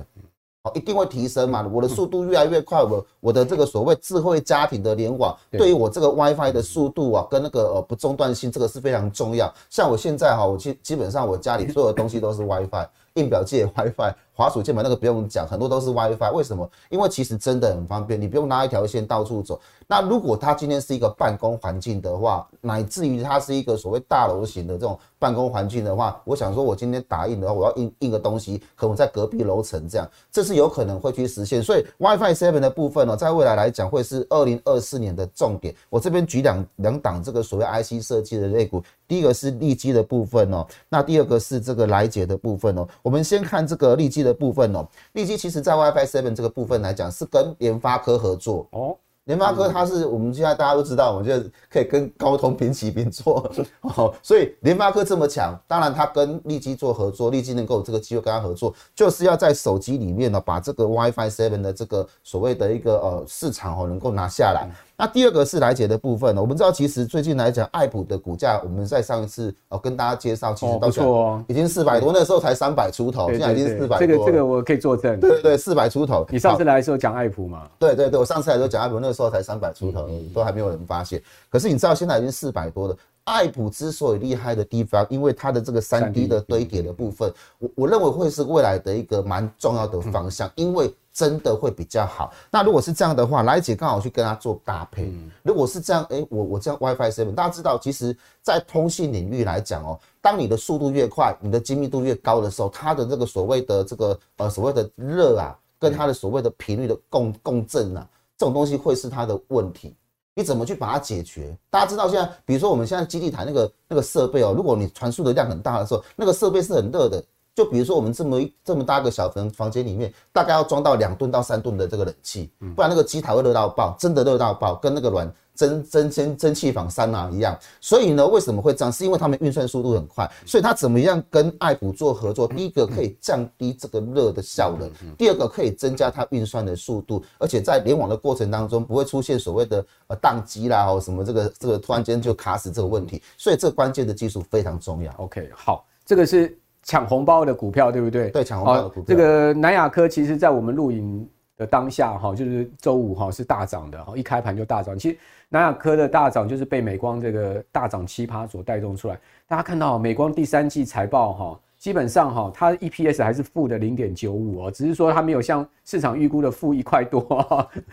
[0.74, 1.68] 一定会提升嘛？
[1.72, 9.54] 我的速度越来越快，我我的这个所谓智慧家庭的联网，对于我这个 WiFi 的速度啊，跟那个呃不中断性，这个是非常重要。
[9.70, 14.14] 像我现在哈，我基基本上我家里所有的东西都是 WiFi，印表机也 WiFi。
[14.38, 16.32] 滑鼠键盘那个不用讲，很多都是 WiFi。
[16.32, 16.70] 为什么？
[16.92, 19.60] 因为其实真的很方便，你不用拉一条线到处走。
[19.88, 31.64] 那如果它今天是一个办公环境的话，乃至于它是一个所谓大楼型的这种办公环境的话，我想说，我今天打印的话，我要印印个东西，可能在隔壁楼层这样，这是有可能会去实现。
[31.64, 35.74] 所以 WiFi 7的部分呢，在未来来讲会是二零二四年的重点。
[35.90, 42.88] 我这边举两两档这个所谓 IC 设计的类股，第一个是利基的部分哦，那第二个是这个来捷的部分哦。
[43.02, 48.96] 我们先看这个利基的的部分哦，利基其实在 WiFi Seven 这个部分来讲，是跟联发科合作哦。
[49.26, 53.46] 联发科它是我们现在大家都知道，我觉得可以跟高通平起平坐
[53.84, 54.14] 哦。
[54.24, 64.70] 所以联发科这么强，当然它跟利基做合作，利基能够有这个机会跟它合作，就是要在手机里面呢，把这个 WiFi Seven 的这个所谓的一个呃市场哦，能够拿下来。
[65.00, 74.08] 那第二个是来解的部分，我们知道其实最近来讲，爱普的股价，我们在上一次哦跟大家介绍，其实到错，已经四百多，那时候才三百出头，现在已经四百多。
[74.08, 75.20] 这个这个我可以作证。
[75.20, 76.26] 对对对，四百出头。
[76.32, 77.70] 你上次来的时候讲爱普嘛？
[77.78, 81.22] 对对对，我上次来的时候讲爱普，那个时候才三百出头，都还没有人发现。
[81.48, 82.98] 可是你知道现在已经四百多了。
[83.24, 92.32] 爱普之所以厉害的地方，因为它的这个三 D 的堆叠的部分，我我认为会是未来的一个蛮重要的方向，因为真的会比较好。
[92.52, 95.12] 那如果是这样的话，来姐刚好去跟它做搭配。
[95.42, 109.96] 如果是这样，哎，我我这样 WiFi 7，大家知道，其实在通信领域来讲哦，当你的速度越快，你的精密度越高的时候，它的这个所谓的这个呃所谓的热啊，跟它的所谓的频率的共共振啊，这种东西会是它的问题。
[110.36, 111.58] 你怎么去把它解决？
[111.68, 117.24] 大家知道现在，比如说我们现在基地台那个那个设备哦，如果你传输的量很大的时候，那个设备是很热的。
[117.58, 127.58] 就比如说我们这么一这么大个小房房间里面，大概要装到两吨到三吨的这个冷气，不然那个机台会热到爆，真的热到爆，跟那个暖蒸蒸蒸蒸汽房三啊一样。
[127.82, 128.92] 所以呢，为什么会这样？
[128.92, 132.48] 是因为他们运算速度很快，所以它怎么样跟爱普做合作？
[132.48, 143.20] 第一个可以降低这个热的效能，第二个可以增加它运算的速度，而且在联网的过程当中不会出现所谓的呃宕机啦哦什么这个这个突然间就卡死这个问题。
[143.36, 145.12] 所以这关键的技术非常重要。
[145.18, 146.56] OK，好，这个是。
[146.88, 148.30] 抢红包的股票对不对？
[148.30, 149.04] 对，抢红包的股票。
[149.06, 154.98] 这个南亚科其实，在我们录影的当下，哈，就是周五哈是大涨的，哈，一开盘就大涨。
[154.98, 155.18] 其实
[155.50, 159.20] 南亚科的大涨就是被美光这个大涨七趴所带动出来。
[159.48, 167.22] 大家看到美光第三季财报，哈，基本上哈，它 EPS 还是负的零点九五哦，只是说它没有像市场预估的负一块多，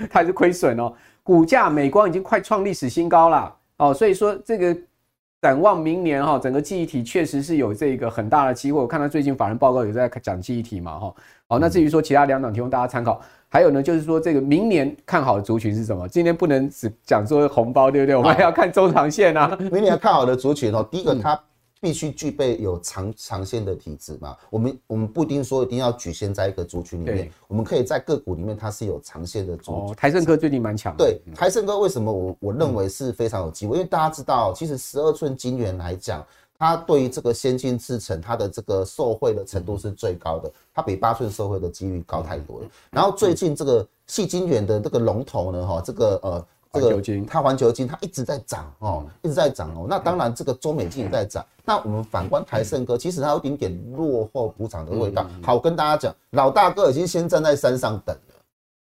[0.09, 0.92] 它还是亏损哦。
[1.24, 4.76] 股价美光已经快创历史新高了哦，所以说这个。
[5.44, 8.80] 展望明年哈，整个记忆体确实是有这个很大的机会。
[8.80, 11.14] 我看到最近法人报告有在讲记忆体嘛哈。
[11.46, 13.20] 好，那至于说其他两档提供大家参考。
[13.50, 16.09] 还有呢，就是说这个明年看好的族群是什么？
[16.09, 18.16] 今天不能只讲说红包，对不对？
[18.16, 19.54] 我们还要看中长线啊。
[19.70, 21.38] 明年看好的族群哦，第一个它。
[21.81, 24.37] 必须具备有长长线的体质嘛？
[24.49, 29.75] 我们我们不一定说一定要局限在一个族群里面，我们可以在个股里面它是有长线的族群。
[29.75, 30.97] 哦，台盛科最近蛮强。
[30.97, 33.77] 对，台盛科为什么我我认为是非常有机会？
[33.77, 36.25] 因为大家知道，其实十二寸晶圆来讲，
[36.59, 42.66] 它对于这个先进制程，它的这个受惠的程度是最高的，它比八寸受惠的几率高太多了。
[42.91, 46.47] 然后最近这个细晶圆的这个龙头呢，哈，这个呃。
[46.75, 49.87] 这个它环球金它一直在涨哦，一直在涨哦。
[49.89, 51.45] 那当然，这个中美金也在涨。
[51.64, 55.27] 那我们反观台盛科，其实它有一点点落后补涨的味道。
[55.43, 58.22] 好，跟大家讲，老大哥已经先站在山上等了。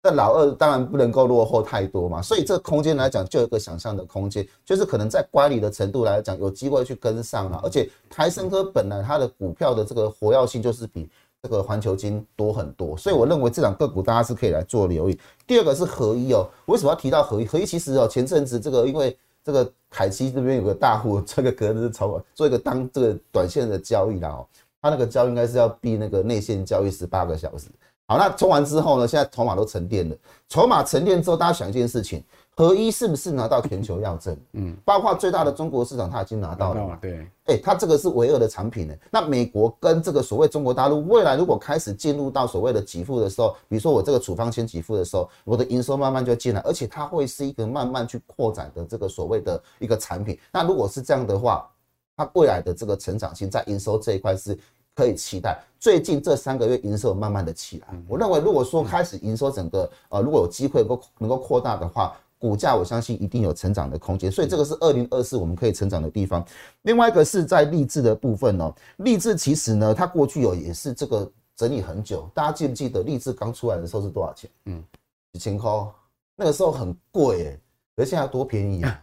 [0.02, 7.60] 那老二当然不能够落后太多嘛，所以这个空间来讲，就有一个想象的空间，就是可能在管理的程度来讲，有机会去跟上了。
[7.64, 11.10] 而且台盛科本来它的股票的这个活跃性就是比
[11.46, 15.20] 这个环球金多很多，所以我认为这两个股大家是可以来做留意。
[15.46, 17.46] 第二个是合一哦，为什么要提到合一？
[17.46, 24.48] 合一其实哦，前阵子这个因为这个凯西这边有个大户，这个格子筹做一个当这个短线的交易啦哦，
[24.82, 27.68] 他那个交易应该是要避那个内线交易十八个小时。
[28.08, 29.08] 好，那冲完之后呢？
[29.08, 30.16] 现在筹码都沉淀了。
[30.50, 32.24] 筹码沉淀之后，大家想一件事情：
[32.56, 34.38] 合一是不是拿到全球药证？
[34.54, 36.98] 嗯，包括最大的中国市场，它已经拿到了嘛？
[37.02, 37.20] 对。
[37.48, 38.96] 哎、欸，它这个是唯二的产品呢。
[39.12, 50.40] 那美国跟这个所谓中国大陆，未来如果开始进入到所谓的给付的时候，比如说我这个处方签给付的时候，我的营收慢慢就进来，而且它会是一个慢慢去扩展的这个所谓的一个产品。
[50.52, 51.70] 那如果是这样的话，
[52.16, 54.58] 它未来的这个成长性在营收这一块是。
[54.98, 57.88] 可以期待，最近这三个月营收慢慢的起来。
[58.08, 62.16] 我认为，如果说开始营收整个呃，如果有机会能够能够扩大的话，
[62.46, 64.32] 股价我相信一定有成长的空间。
[64.32, 66.46] 所以这个是二零二四我们可以成长的地方。
[66.84, 72.30] 另外一个是在励志的部分哦，励志其实呢，它过去有也是这个整理很久。
[72.36, 74.48] 大家记不记得励志刚出来的时候是多少钱？
[74.66, 74.84] 嗯，
[75.34, 75.72] 几千块，
[76.36, 77.60] 那个时候很贵哎，
[77.96, 79.02] 而现在多便宜啊！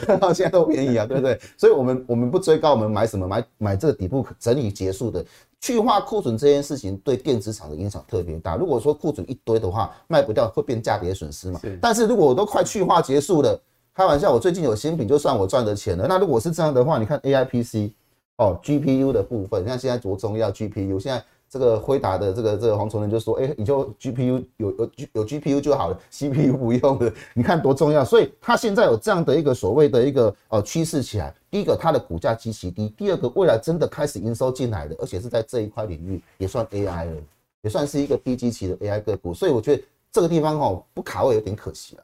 [0.20, 1.38] 到现在都便宜啊，对不对？
[1.56, 3.26] 所以，我们我们不追高，我们买什么？
[3.26, 5.24] 买买这个底部整理结束的
[5.60, 8.56] 去化库存这件事情，对电子厂的影响特别大。
[8.56, 11.60] 如果说库存一堆的话，卖不掉会变价跌损失嘛。
[11.80, 13.60] 但是如果我都快去化结束了，
[13.94, 16.06] 开玩笑，我最近有新品，就算我赚的钱了。
[16.08, 17.92] 那如果是这样的话，你看 AIPC
[18.36, 21.24] 哦，GPU 的部分，你看现在着重要，GPU 现在。
[21.56, 27.10] 这个辉达的这个这个黄崇仁就说：“哎，你就 GPU 有有有 GPU 就好了，CPU 不用了。
[27.32, 28.04] 你看多重要。
[28.04, 31.34] 所以它现在有这样的一个所谓的一个呃趋势起来。
[31.50, 37.16] 第一个，它的股价极其低；第二个，未来真的开始营收进来的，而且是在这一块领域也算 AI 了，
[37.62, 39.32] 也算是一个低基期的 AI 个股。
[39.32, 39.82] 所以我觉得
[40.12, 42.02] 这个地方哦不卡位有点可惜了。”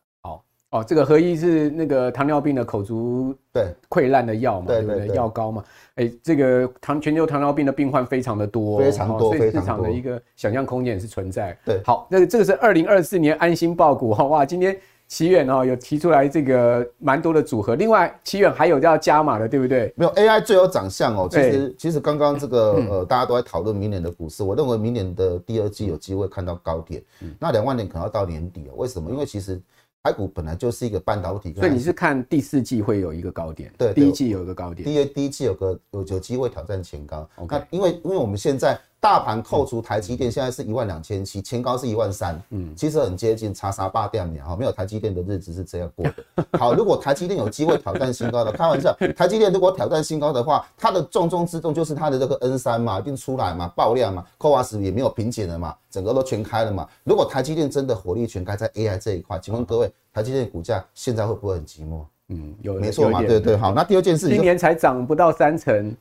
[0.73, 5.14] 哦，这个合一是那个糖尿病的口足对溃烂的药嘛，对，对不对？
[5.14, 5.62] 药膏嘛，
[5.97, 11.55] 哎，这个糖全球糖尿病的病患非常的多，非常多，所以市场的一个想象空间也是存在。
[11.62, 14.75] 对，好，那这个是二零二四年安心爆股哈，哇，今天
[15.09, 19.93] 奇远哦有提出来这个蛮多的组合，另外奇远还有要加码的，对不对？
[19.95, 27.03] 没有 AI 最有长相哦，其实其实刚刚这个呃大家都在讨论明年的股市，我认为明年的第二季有机会看到高点，
[27.39, 29.11] 那两万点可能要到年底哦，为什么？
[29.11, 29.61] 因为其实。
[30.03, 37.29] 台股本来就是一个半导体，所以你是看第四季会有一个高点，对，第一季有一个高点，第一第一季有个有有机会挑战前高。
[37.37, 38.79] OK，因为因为我们现在。
[39.03, 46.15] 大盘扣除台积电，现在是一万两千七，前高是一万三，嗯，其实很接近，差三八点哈，没有台积电的日子是这样过的。
[46.57, 56.89] 好，如果台积电有机会挑战新高的，开玩笑， 台积电如果挑战新高的话，它的重中之重就是它的这个 N 三嘛，一定出来嘛，爆量嘛，CoWoS 也没有瓶颈了嘛，整个都全开了嘛。
[57.03, 62.05] 如果台积电真的火力全开在 AI 这一块，请问各位，台积电股价现在会不会很寂寞？
[62.29, 63.57] 嗯，有，没错嘛，对对。
[63.57, 65.93] 好，那第二件事情，今年才涨不到三成。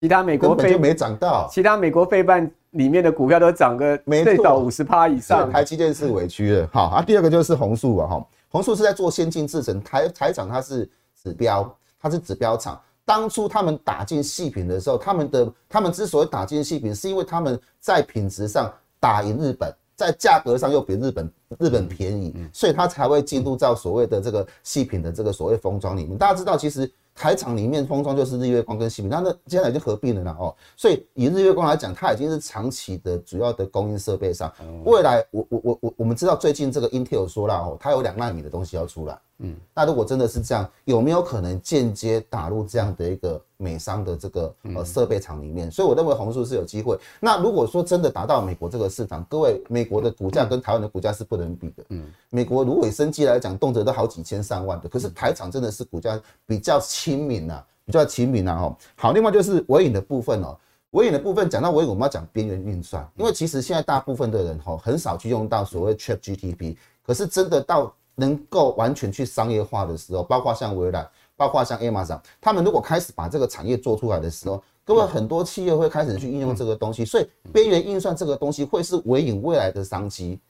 [0.00, 5.50] 其他美国就没涨到，其他美国费半里面的股票都涨个最少五十趴以上。
[5.50, 6.68] 台积电是委屈了。
[6.72, 10.88] 好啊，第二个就是红树啊，哈，红树是在做先进制程，台台厂它是
[11.20, 12.80] 指标，它是指标厂。
[13.04, 26.16] 当初他们打进细品的时候，他们的他们之所以打进细品，是因为他们在品质上打赢日本，在价格上又比日本日本便宜，所以他才会进入到所谓的这个细品的这个所谓封装里面。
[26.16, 26.88] 大家知道，其实。
[27.18, 34.52] 台厂里面封装就是日月光跟细品，那那现在已经合并了啦哦，所以以日月光来讲，它已经是长期的主要的供应设备上。
[34.84, 39.18] 未来我我我我我们知道最近这个 Intel 说了哦，它有两纳米的东西要出来。
[39.40, 45.70] 嗯，那如果真的是这样，有没有可能间接打入这样的一个美商的这个呃设备厂里面？
[45.70, 46.98] 所以我认为红树是有机会。
[47.20, 51.84] 那如果说真的达到美国这个市场，各位，美国的股价跟台湾的股价是不能比的。
[51.90, 58.76] 嗯，美国如果以生机来讲，动辄都好几千上万的，可是台厂真的是股价比较亲民呐，比较亲民呐哈。
[58.96, 60.58] 好，另外就是尾影的部分哦，
[60.90, 66.76] 尾影的部分讲到尾影，我们要讲边缘运算，因为其实现在大部分的人哈很少去用到所谓 ChatGPT，
[67.06, 67.94] 可是真的到。
[68.18, 80.40] 能够完全去商业化的时候，包括像微软，包括像 Amazon，他们如果开始把这个产业做出来的时候，各位很多企业会开始去应用这个东西，所以边缘运算这个东西会是微影未来的商机。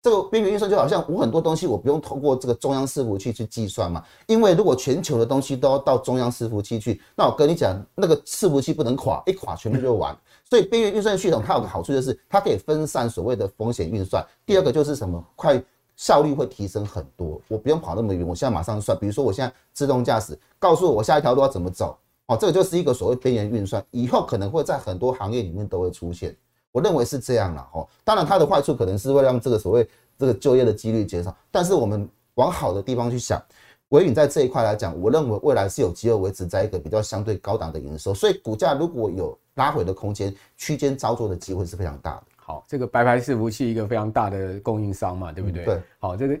[0.00, 10.16] 这个边缘运算就好像我很多东西我不用透过这个中央伺服器去计算嘛，因为如果全球的东西都要到中央伺服器去，那我跟你讲，那个伺服器不能垮，一垮全部就完。
[10.48, 14.24] 所以边缘运算系统它有个好处就是它可以分散所谓的风险运算。
[14.46, 15.62] 第二个就是什么快。
[15.98, 18.96] 效率会提升很多，我不用跑那么远，我现在马上算。
[18.96, 26.34] 比如说，我现在自动驾驶，告诉我下一条路要怎么走，哦，这个就是一个所谓边缘运算，以后可能会在很多行业里面都会出现。
[26.70, 31.36] 我认为是这样了，哦，当然它的坏处可能是会让这个所谓这个就业的几率减少。
[31.50, 33.42] 但是我们往好的地方去想，
[33.88, 42.22] 纬颖在这一块来讲，我认为未来是有机会维持在一个比较相对高档的营收，所以股价如果有拉回的空间，区间操作的机会是非常大的。
[42.48, 45.64] 好，这个白牌伺服器一个非常大的供应商嘛，对不对？
[45.64, 45.78] 嗯、对。
[45.98, 46.40] 好，这个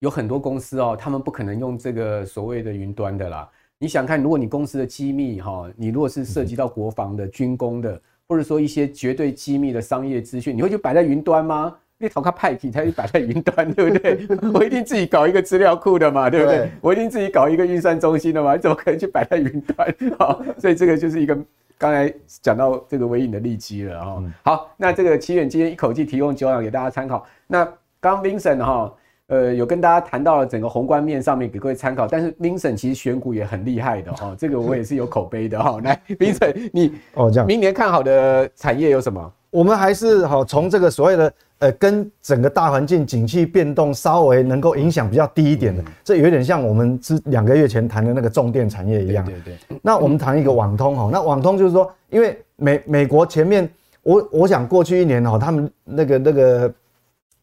[0.00, 3.48] 有很多公司哦，他们不可能用这个所谓的云端的啦。
[3.78, 7.98] 你想看，如果你公司的机密哈，你如果是涉及到国防的、军工的，
[8.28, 11.74] 或者说一些绝对机密的商业资讯，你会去摆在云端吗？
[11.96, 14.28] 你讨个派体，它就摆在云端，对不对？
[14.52, 16.70] 我一定自己搞一个资料库的嘛，对不对？
[16.82, 19.94] 我一定自己搞一个运算中心的嘛，你怎么可能去摆在云端？
[20.20, 21.34] 好，所以这个就是一个
[21.78, 22.12] 刚才
[22.42, 24.22] 讲到这个微影的利基了哈。
[24.44, 27.24] 好，那这个奇远今天一口气提供九档给大家参考。
[27.46, 27.66] 那
[28.00, 28.92] 刚 Vincent 哈。
[29.28, 35.76] 呃，有跟大家谈到了整个宏观面上面给各位参考，但是 Vincent 其实选股也很厉害的哈， 这个我也是有口碑的哈。
[35.82, 39.32] 来，Vincent，你哦这样，明年看好的产业有什么？
[39.50, 49.24] 我们还是好从这个所谓的呃，跟整个大环境景气变动稍微能够影响比较低一点的，这有点像我们之两个月前谈的那个重电产业一样。
[49.24, 49.78] 对对。
[49.82, 53.68] 那我们谈一个网通哈，那网通就是说，因为美美国前面，
[54.02, 56.72] 我我想过去一年哈，他们那个那个。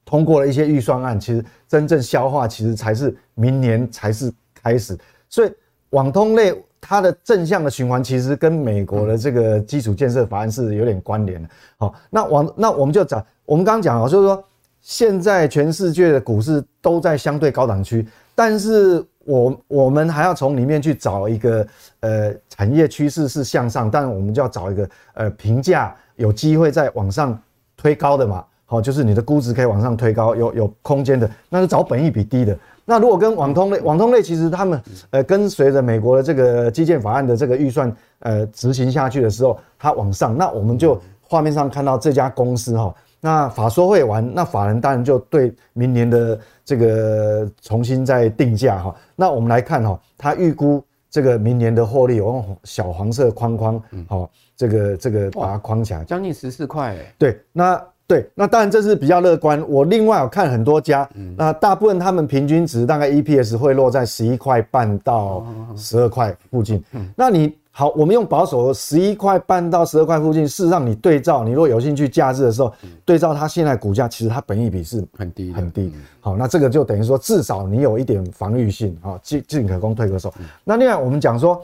[0.06, 4.98] 通过了一些预算案，其实真正消化其实才是明年才是开始，
[5.30, 5.52] 所以
[5.92, 6.54] 网通类
[6.86, 11.48] 它的正向的循环其实跟美国的这个基础建设法案是有点关联的。
[11.78, 14.44] 好，那往那我们就讲，我们刚刚讲啊，就是说
[14.82, 18.06] 现在全世界的股市都在相对高档区，
[18.36, 21.66] 但是我我们还要从里面去找一个
[22.02, 27.42] 呃产业趋势是向上，但我们就要找一个呃评价有机会再往上
[27.78, 28.44] 推高的嘛。
[28.74, 32.58] 哦，就是你的估值可以往上推高，有有空间的，那是找本益比低的。
[32.86, 48.94] 那如果跟网通类，网通类其实他们呃跟随着美国的这个基建法案的这个预算呃执行下去的时候，它往上，那我们就画面上看到这家公司哈，那法说会完，那法人当然就对明年的这个重新再定价哈。
[49.16, 57.16] 那我们来看哈，它预估这个明年的获利，我用小黄色框框，好，这个这个把它框起来，将近十四块哎。
[57.18, 57.82] 对，那。
[58.14, 59.64] 对，那当然这是比较乐观。
[59.68, 65.44] 我另外有看很多家，那大部分他们平均值大概 EPS 会落在十一块半到
[65.76, 66.84] 十二块附近。
[67.16, 72.72] 那你好，我们用保守的十一块半到十二块附近，事实上你对照，你如果有兴趣假日的时候，
[73.04, 75.92] 对照它现在股价，其实它本益比是很低很低。
[76.20, 80.32] 好，那这个就等于说至少你有一点防御性啊，进进可攻退可守。
[80.64, 81.60] 那另外我们讲说，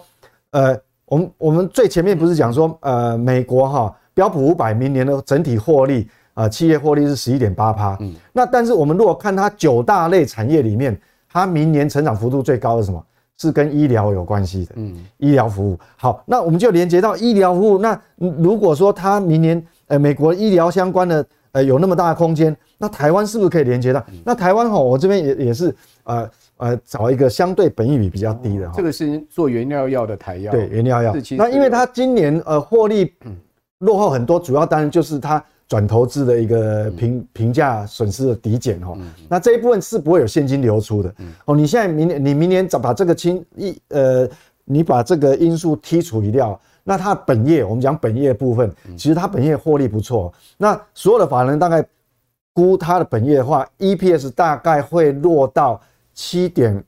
[0.49, 0.75] 呃，
[1.05, 6.07] 我们我们最前面不是讲说，呃，美国哈标普五百明年的整体获利。
[6.33, 10.97] 啊，企业获利是十一点八趴，嗯，那但是我们如果看它九大类产业里面，
[11.31, 13.03] 它明年成长幅度最高的是什么？
[13.41, 15.79] 是跟医疗有关系的，嗯，医疗服务。
[15.95, 17.77] 好，那我们就连接到医疗服务。
[17.77, 24.05] 那如果说它明年呃美国医疗相关的呃有那么大的空间，那台湾是不是可以连接到？
[24.25, 25.73] 那台湾哈，我这边也也是
[26.03, 31.15] 呃呃找一个相对本益比比较低的哈，这个是做原料药的台药，对，原料药。
[31.37, 33.13] 那因为它今年呃获利
[33.77, 35.41] 落后很多，主要当然就是它。
[35.69, 38.97] 转投资的一个评评价损失的抵减哈，
[39.29, 41.13] 那这一部分是不会有现金流出的
[41.45, 41.55] 哦。
[41.55, 44.27] 你现在明年你明年找把这个清一呃，
[44.65, 50.33] 你把这个因素剔除掉，那它本业我们讲本业部分，其实它本业获利不错。
[50.57, 51.85] 那所有的法人大概
[52.51, 55.79] 估它的本业的话，EPS 大概会落到
[56.15, 56.83] 七点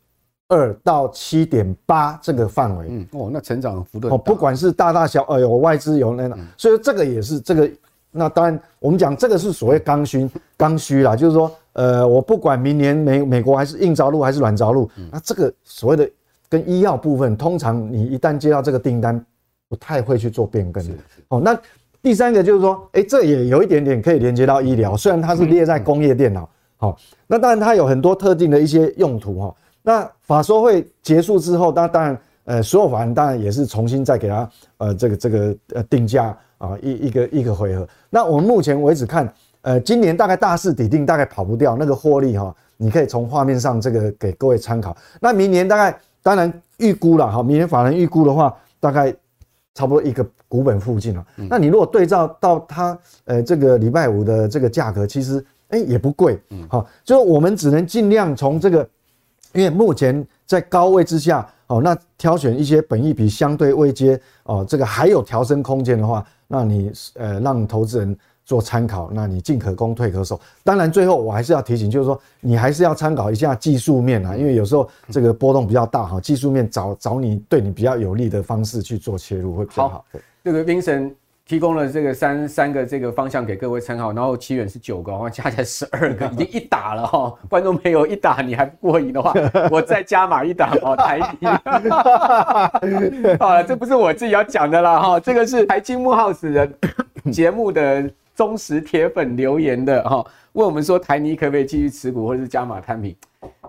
[0.48, 2.88] 二到七点八这个范围。
[2.90, 7.70] 嗯哦，那成长幅度哦，不管是大大小，呃，有外资有那个，所以这个也是这个。
[8.14, 16.10] 那当然，我们讲这个是所谓刚需，刚需啦，就是说，呃，我不管明年美美国还是硬着陆还是软着陆，那这个所谓的
[16.50, 19.26] 跟医药部分，通常你一旦接到这个订单，
[19.70, 20.94] 不太会去做变更的。
[21.30, 21.58] 哦，那
[22.02, 26.98] 第三个就是说，诶，这也有一点点可以连接到医疗，虽然它是列在工业电脑，好，
[27.28, 29.56] 那当然它有很多特定的一些用途哈。
[29.82, 34.50] 那法说会结束之后，那当然，呃，所有法人当然也是重新再给它，
[34.80, 36.38] 呃，这个这个呃定价。
[36.62, 37.88] 啊，一一个一个回合。
[38.12, 39.28] 那我们目前为止看，
[39.64, 42.56] 呃，今年大概大势底定，大概跑不掉那个获利哈。
[42.78, 44.96] 你可以从画面上这个给各位参考。
[45.20, 49.12] 那明年大概当然预估了哈，明年法人预估的话，大概
[49.74, 51.26] 差不多一个股本附近了。
[51.36, 58.88] 那你如果对照到它呃这个礼拜五的这个价格，其实哎也不贵，好，就是我们只能尽量从这个，
[59.54, 66.26] 因为目前在高位之下，哦，那挑选一些本益比相对未接哦，这个还有调升空间的话。
[66.48, 70.38] 那你呃让投资人做参考，那你进可攻退可守。
[70.66, 80.06] 当然最后我还是要提醒，就是说你还是要参考一下技术面啊，因为有时候这个波动比较大哈，技术面找找你对你比较有利的方式去做切入会比较好。
[80.12, 81.14] 好，这个 Vincent
[81.46, 87.34] 提供了这个三三个这个方向给各位参考，然后期元是九个，加起来十二个，已经一打了哈。
[87.50, 89.34] 观众朋友一打你还不过瘾的话，
[89.70, 91.48] 我再加码一打哦，台泥。
[93.38, 96.72] 好了，这不是我自己要讲的啦哈，这个是台积木 House 的
[97.32, 103.14] 节目的忠实铁粉留言的哈，问我们说台泥可不可以继续持股或者是加码摊平？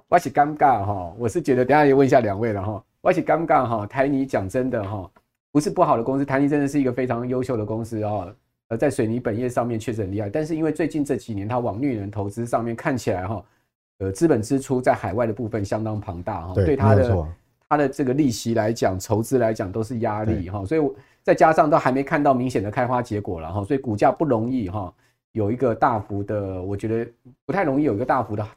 [0.09, 5.11] 我是尴尬哈，我是觉得等下也问一下两位了哈，我是尴尬哈，台泥讲真的哈。
[5.53, 8.35] 不是不好的公司，台泥真的是一个非常优秀的公司哦。
[8.69, 13.45] 呃，在水泥本业上面确实很厉害，但是因为最近这几年它往绿能投资上面看起来哈，
[13.99, 17.27] 呃，资本支出在海外的部分相当庞大哈，对它的
[17.69, 20.81] 它的这个利息来讲，筹资来讲都是压力哈，所以
[21.23, 24.91] 再加上都还没看到明显的开花结果了哈，所以股价不容易哈，
[25.33, 27.07] 有一个大幅的，我觉得
[27.45, 28.49] 不太容易有一个大幅的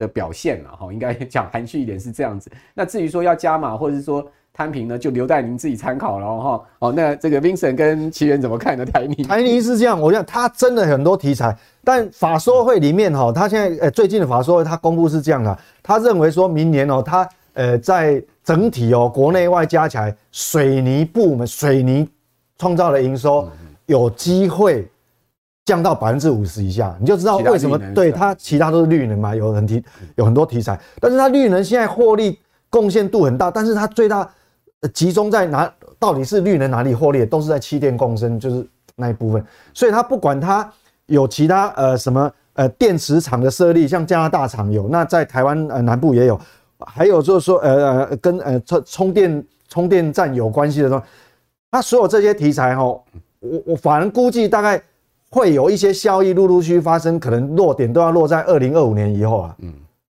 [0.00, 2.52] 的表现了哈，应该讲含蓄一点是这样子。
[2.74, 4.30] 那至于说要加码，或者是说。
[4.54, 6.62] 摊平呢，就留待您自己参考了哈。
[6.80, 8.84] 哦，那这个 Vincent 跟奇源怎么看呢？
[8.84, 22.06] 台泥，台泥是这样，我想他真的很多题材，但法说会里面哈，他现在呃最近的法说会他公布是这样的，他认为说明年哦，他呃在整体哦国内外加起来水泥部门水泥
[22.58, 23.48] 创造的营收
[23.86, 24.86] 有机会
[25.64, 29.82] 降到百分之五十以下，你就知道为什么对他其他都是绿能嘛，有很题
[30.16, 32.38] 有很多题材，但是他绿能现在获利
[32.68, 34.28] 贡献度很大，但是他最大。
[34.88, 35.72] 集中在哪？
[35.98, 37.24] 到底是绿能哪里获利？
[37.24, 38.66] 都是在气电共生，就是
[38.96, 39.44] 那一部分。
[39.72, 40.68] 所以它不管它
[41.06, 46.40] 有其他呃什么呃电池厂的设立，像加拿大厂有，那在台湾呃南部也有，
[46.78, 51.04] 还有就是说呃呃跟呃充充电充电站有关系的东西，
[51.70, 53.04] 它所有这些题材哈，我
[53.66, 54.82] 我反而估计大概
[55.30, 59.54] 会有一些效益陆陆续续发生，可能落点都要落在二零二五年以后啊。
[59.60, 59.72] 嗯。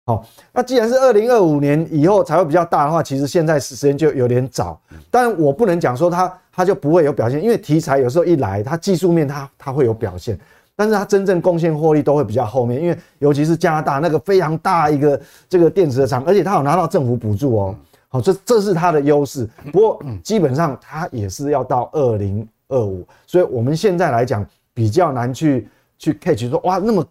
[0.10, 4.82] 好，那既然是二零二五年以后才会比较大的话，其实现在时间就有点早。
[5.12, 10.36] 但我不能讲说它它就不会有表现，因为题材有时候一来，它技术面它它会有表现，
[10.76, 17.76] 但是它真正贡献获利都会比较后面，因为尤其是加拿大那个非常大一个这个电池的厂，而且它有拿到政府补助哦。
[18.07, 19.47] 好，这这是它的优势。
[19.72, 24.43] 不过基本上它也是要到二零二五，所以我们现在来讲
[24.74, 27.05] 比较难去去 catch 说哇那么。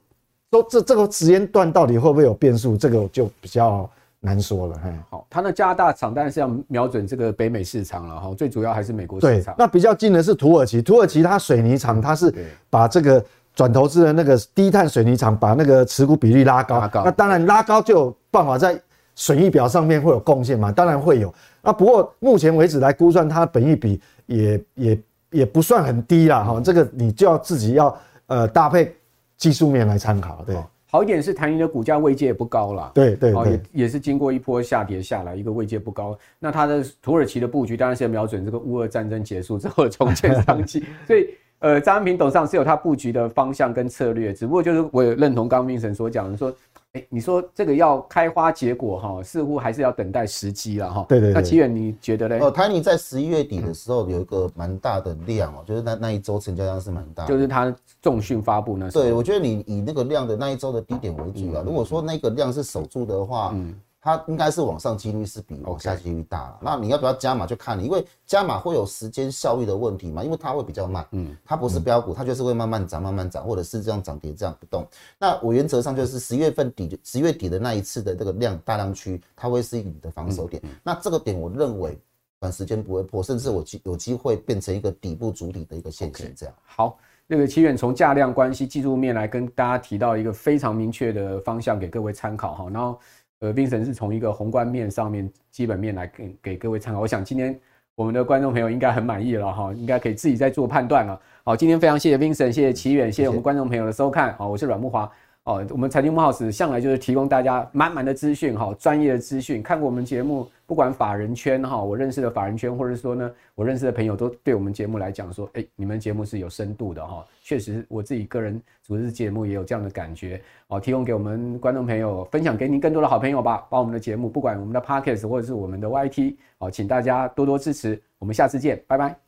[0.51, 2.77] 说这这个时间段到底会不会有变数？
[2.77, 3.89] 这个就比较
[4.21, 4.81] 难说了。
[4.83, 9.55] 嘿，好，它的加拿大厂当然是要瞄准这个北美市场了哈，最主要还是美国市场。
[9.59, 12.35] 那比较近的是土耳其，土耳其它水泥厂它是
[12.71, 13.23] 把这个
[13.55, 16.81] 转投资的那个低碳水泥厂，把那个持股比例拉高。
[16.81, 17.05] 拉高。
[17.05, 18.81] 那当然拉高就有办法在
[19.15, 20.73] 损益表上面会有贡献嘛？
[20.73, 21.33] 当然会有。
[21.61, 24.99] 那不过目前为止来估算，它本益比也也
[25.31, 26.59] 也不算很低啦哈。
[26.59, 27.95] 这个你就要自己要
[28.29, 28.95] 呃搭配。
[29.39, 30.55] 技术面来参考，对，
[30.91, 36.19] 好一点是台泥的股价位阶也不高了，对对哦，也也是经过一波下跌下来，一个位阶不高。
[36.39, 41.29] 那它的土耳其的布局当然是要瞄准这个乌俄战争结束之后的重建商机， 所以
[41.61, 46.55] 呃，张安平董事长是有他布局的方向跟策略，只不过就是我也认同刚明神所讲的说。
[46.99, 51.07] 哎，你说这个要开花结果哈，似乎还是要等待时机了哈。
[51.09, 51.35] 对对，对。
[51.35, 52.39] 那奇远你觉得呢？
[52.41, 57.29] 哦，台泥在十一月底的时候有一个蛮大的量哦，就是那那一周成交量是蛮大的。
[57.29, 59.05] 就是他重讯发布那时候。
[59.05, 61.63] 对，我觉得你以那个量的那一周的低点为主啊。
[61.65, 63.75] 如果说那个量是守住的话，嗯。
[64.01, 66.59] 它应该是往上几率是比往下几率大了。
[66.63, 71.05] 那你要不要加码就看你，因为加码会有时间效率的问题嘛，因为它会比较慢。
[71.11, 74.87] 嗯，它不是标股，它就是会慢慢涨，慢慢涨，或者是这样涨跌这样不动。
[75.19, 80.63] 那我原则上就是十月份底，十月底的那一次的这个量大量区，它会是你的防守点。
[80.85, 81.99] 那这个点我认为
[82.39, 86.27] 短时间不会破，甚至我机有机会变成一个底部主体的一个现象。
[86.37, 86.55] 这样。
[86.55, 86.59] Okay.
[86.77, 92.97] 好，那个奇远从价量关系技术面来跟大家提到一个非常明确的方向给各位参考哈，然后。
[93.41, 97.01] 呃，Vincent 是从一个宏观面上面、基本面来给给各位参考。
[97.01, 97.59] 我想今天
[97.95, 101.21] 我们的观众朋友应该很满意了哈，应该可以自己再做判断了。
[101.45, 104.35] 好，今天非常谢谢 Vincent，谢谢奇远，谢谢我们观众朋友的收看。
[104.37, 105.09] 好，我是阮慕驊。
[105.49, 109.63] 哦，我们财经慕 House 向来就是提供大家满满的资讯，哈，专业的资讯。
[109.63, 117.25] 看过我们节目，不管法人圈哈，我认识的法人圈，或者说呢，我认识的朋友，都对我们节目来讲说，哎、你们节目是有深度的哈。
[117.43, 120.39] 确实，我自己个人主持节目也有这样的感觉。
[120.67, 123.67] 哦，提供给我们观众朋友分享给您更多的好朋友吧。
[123.71, 127.99] 把我们的节目，不管我们的 Podcast 或者是我们的 YT，哦，请大家多多支持。
[128.19, 129.28] 我们下次见，拜拜。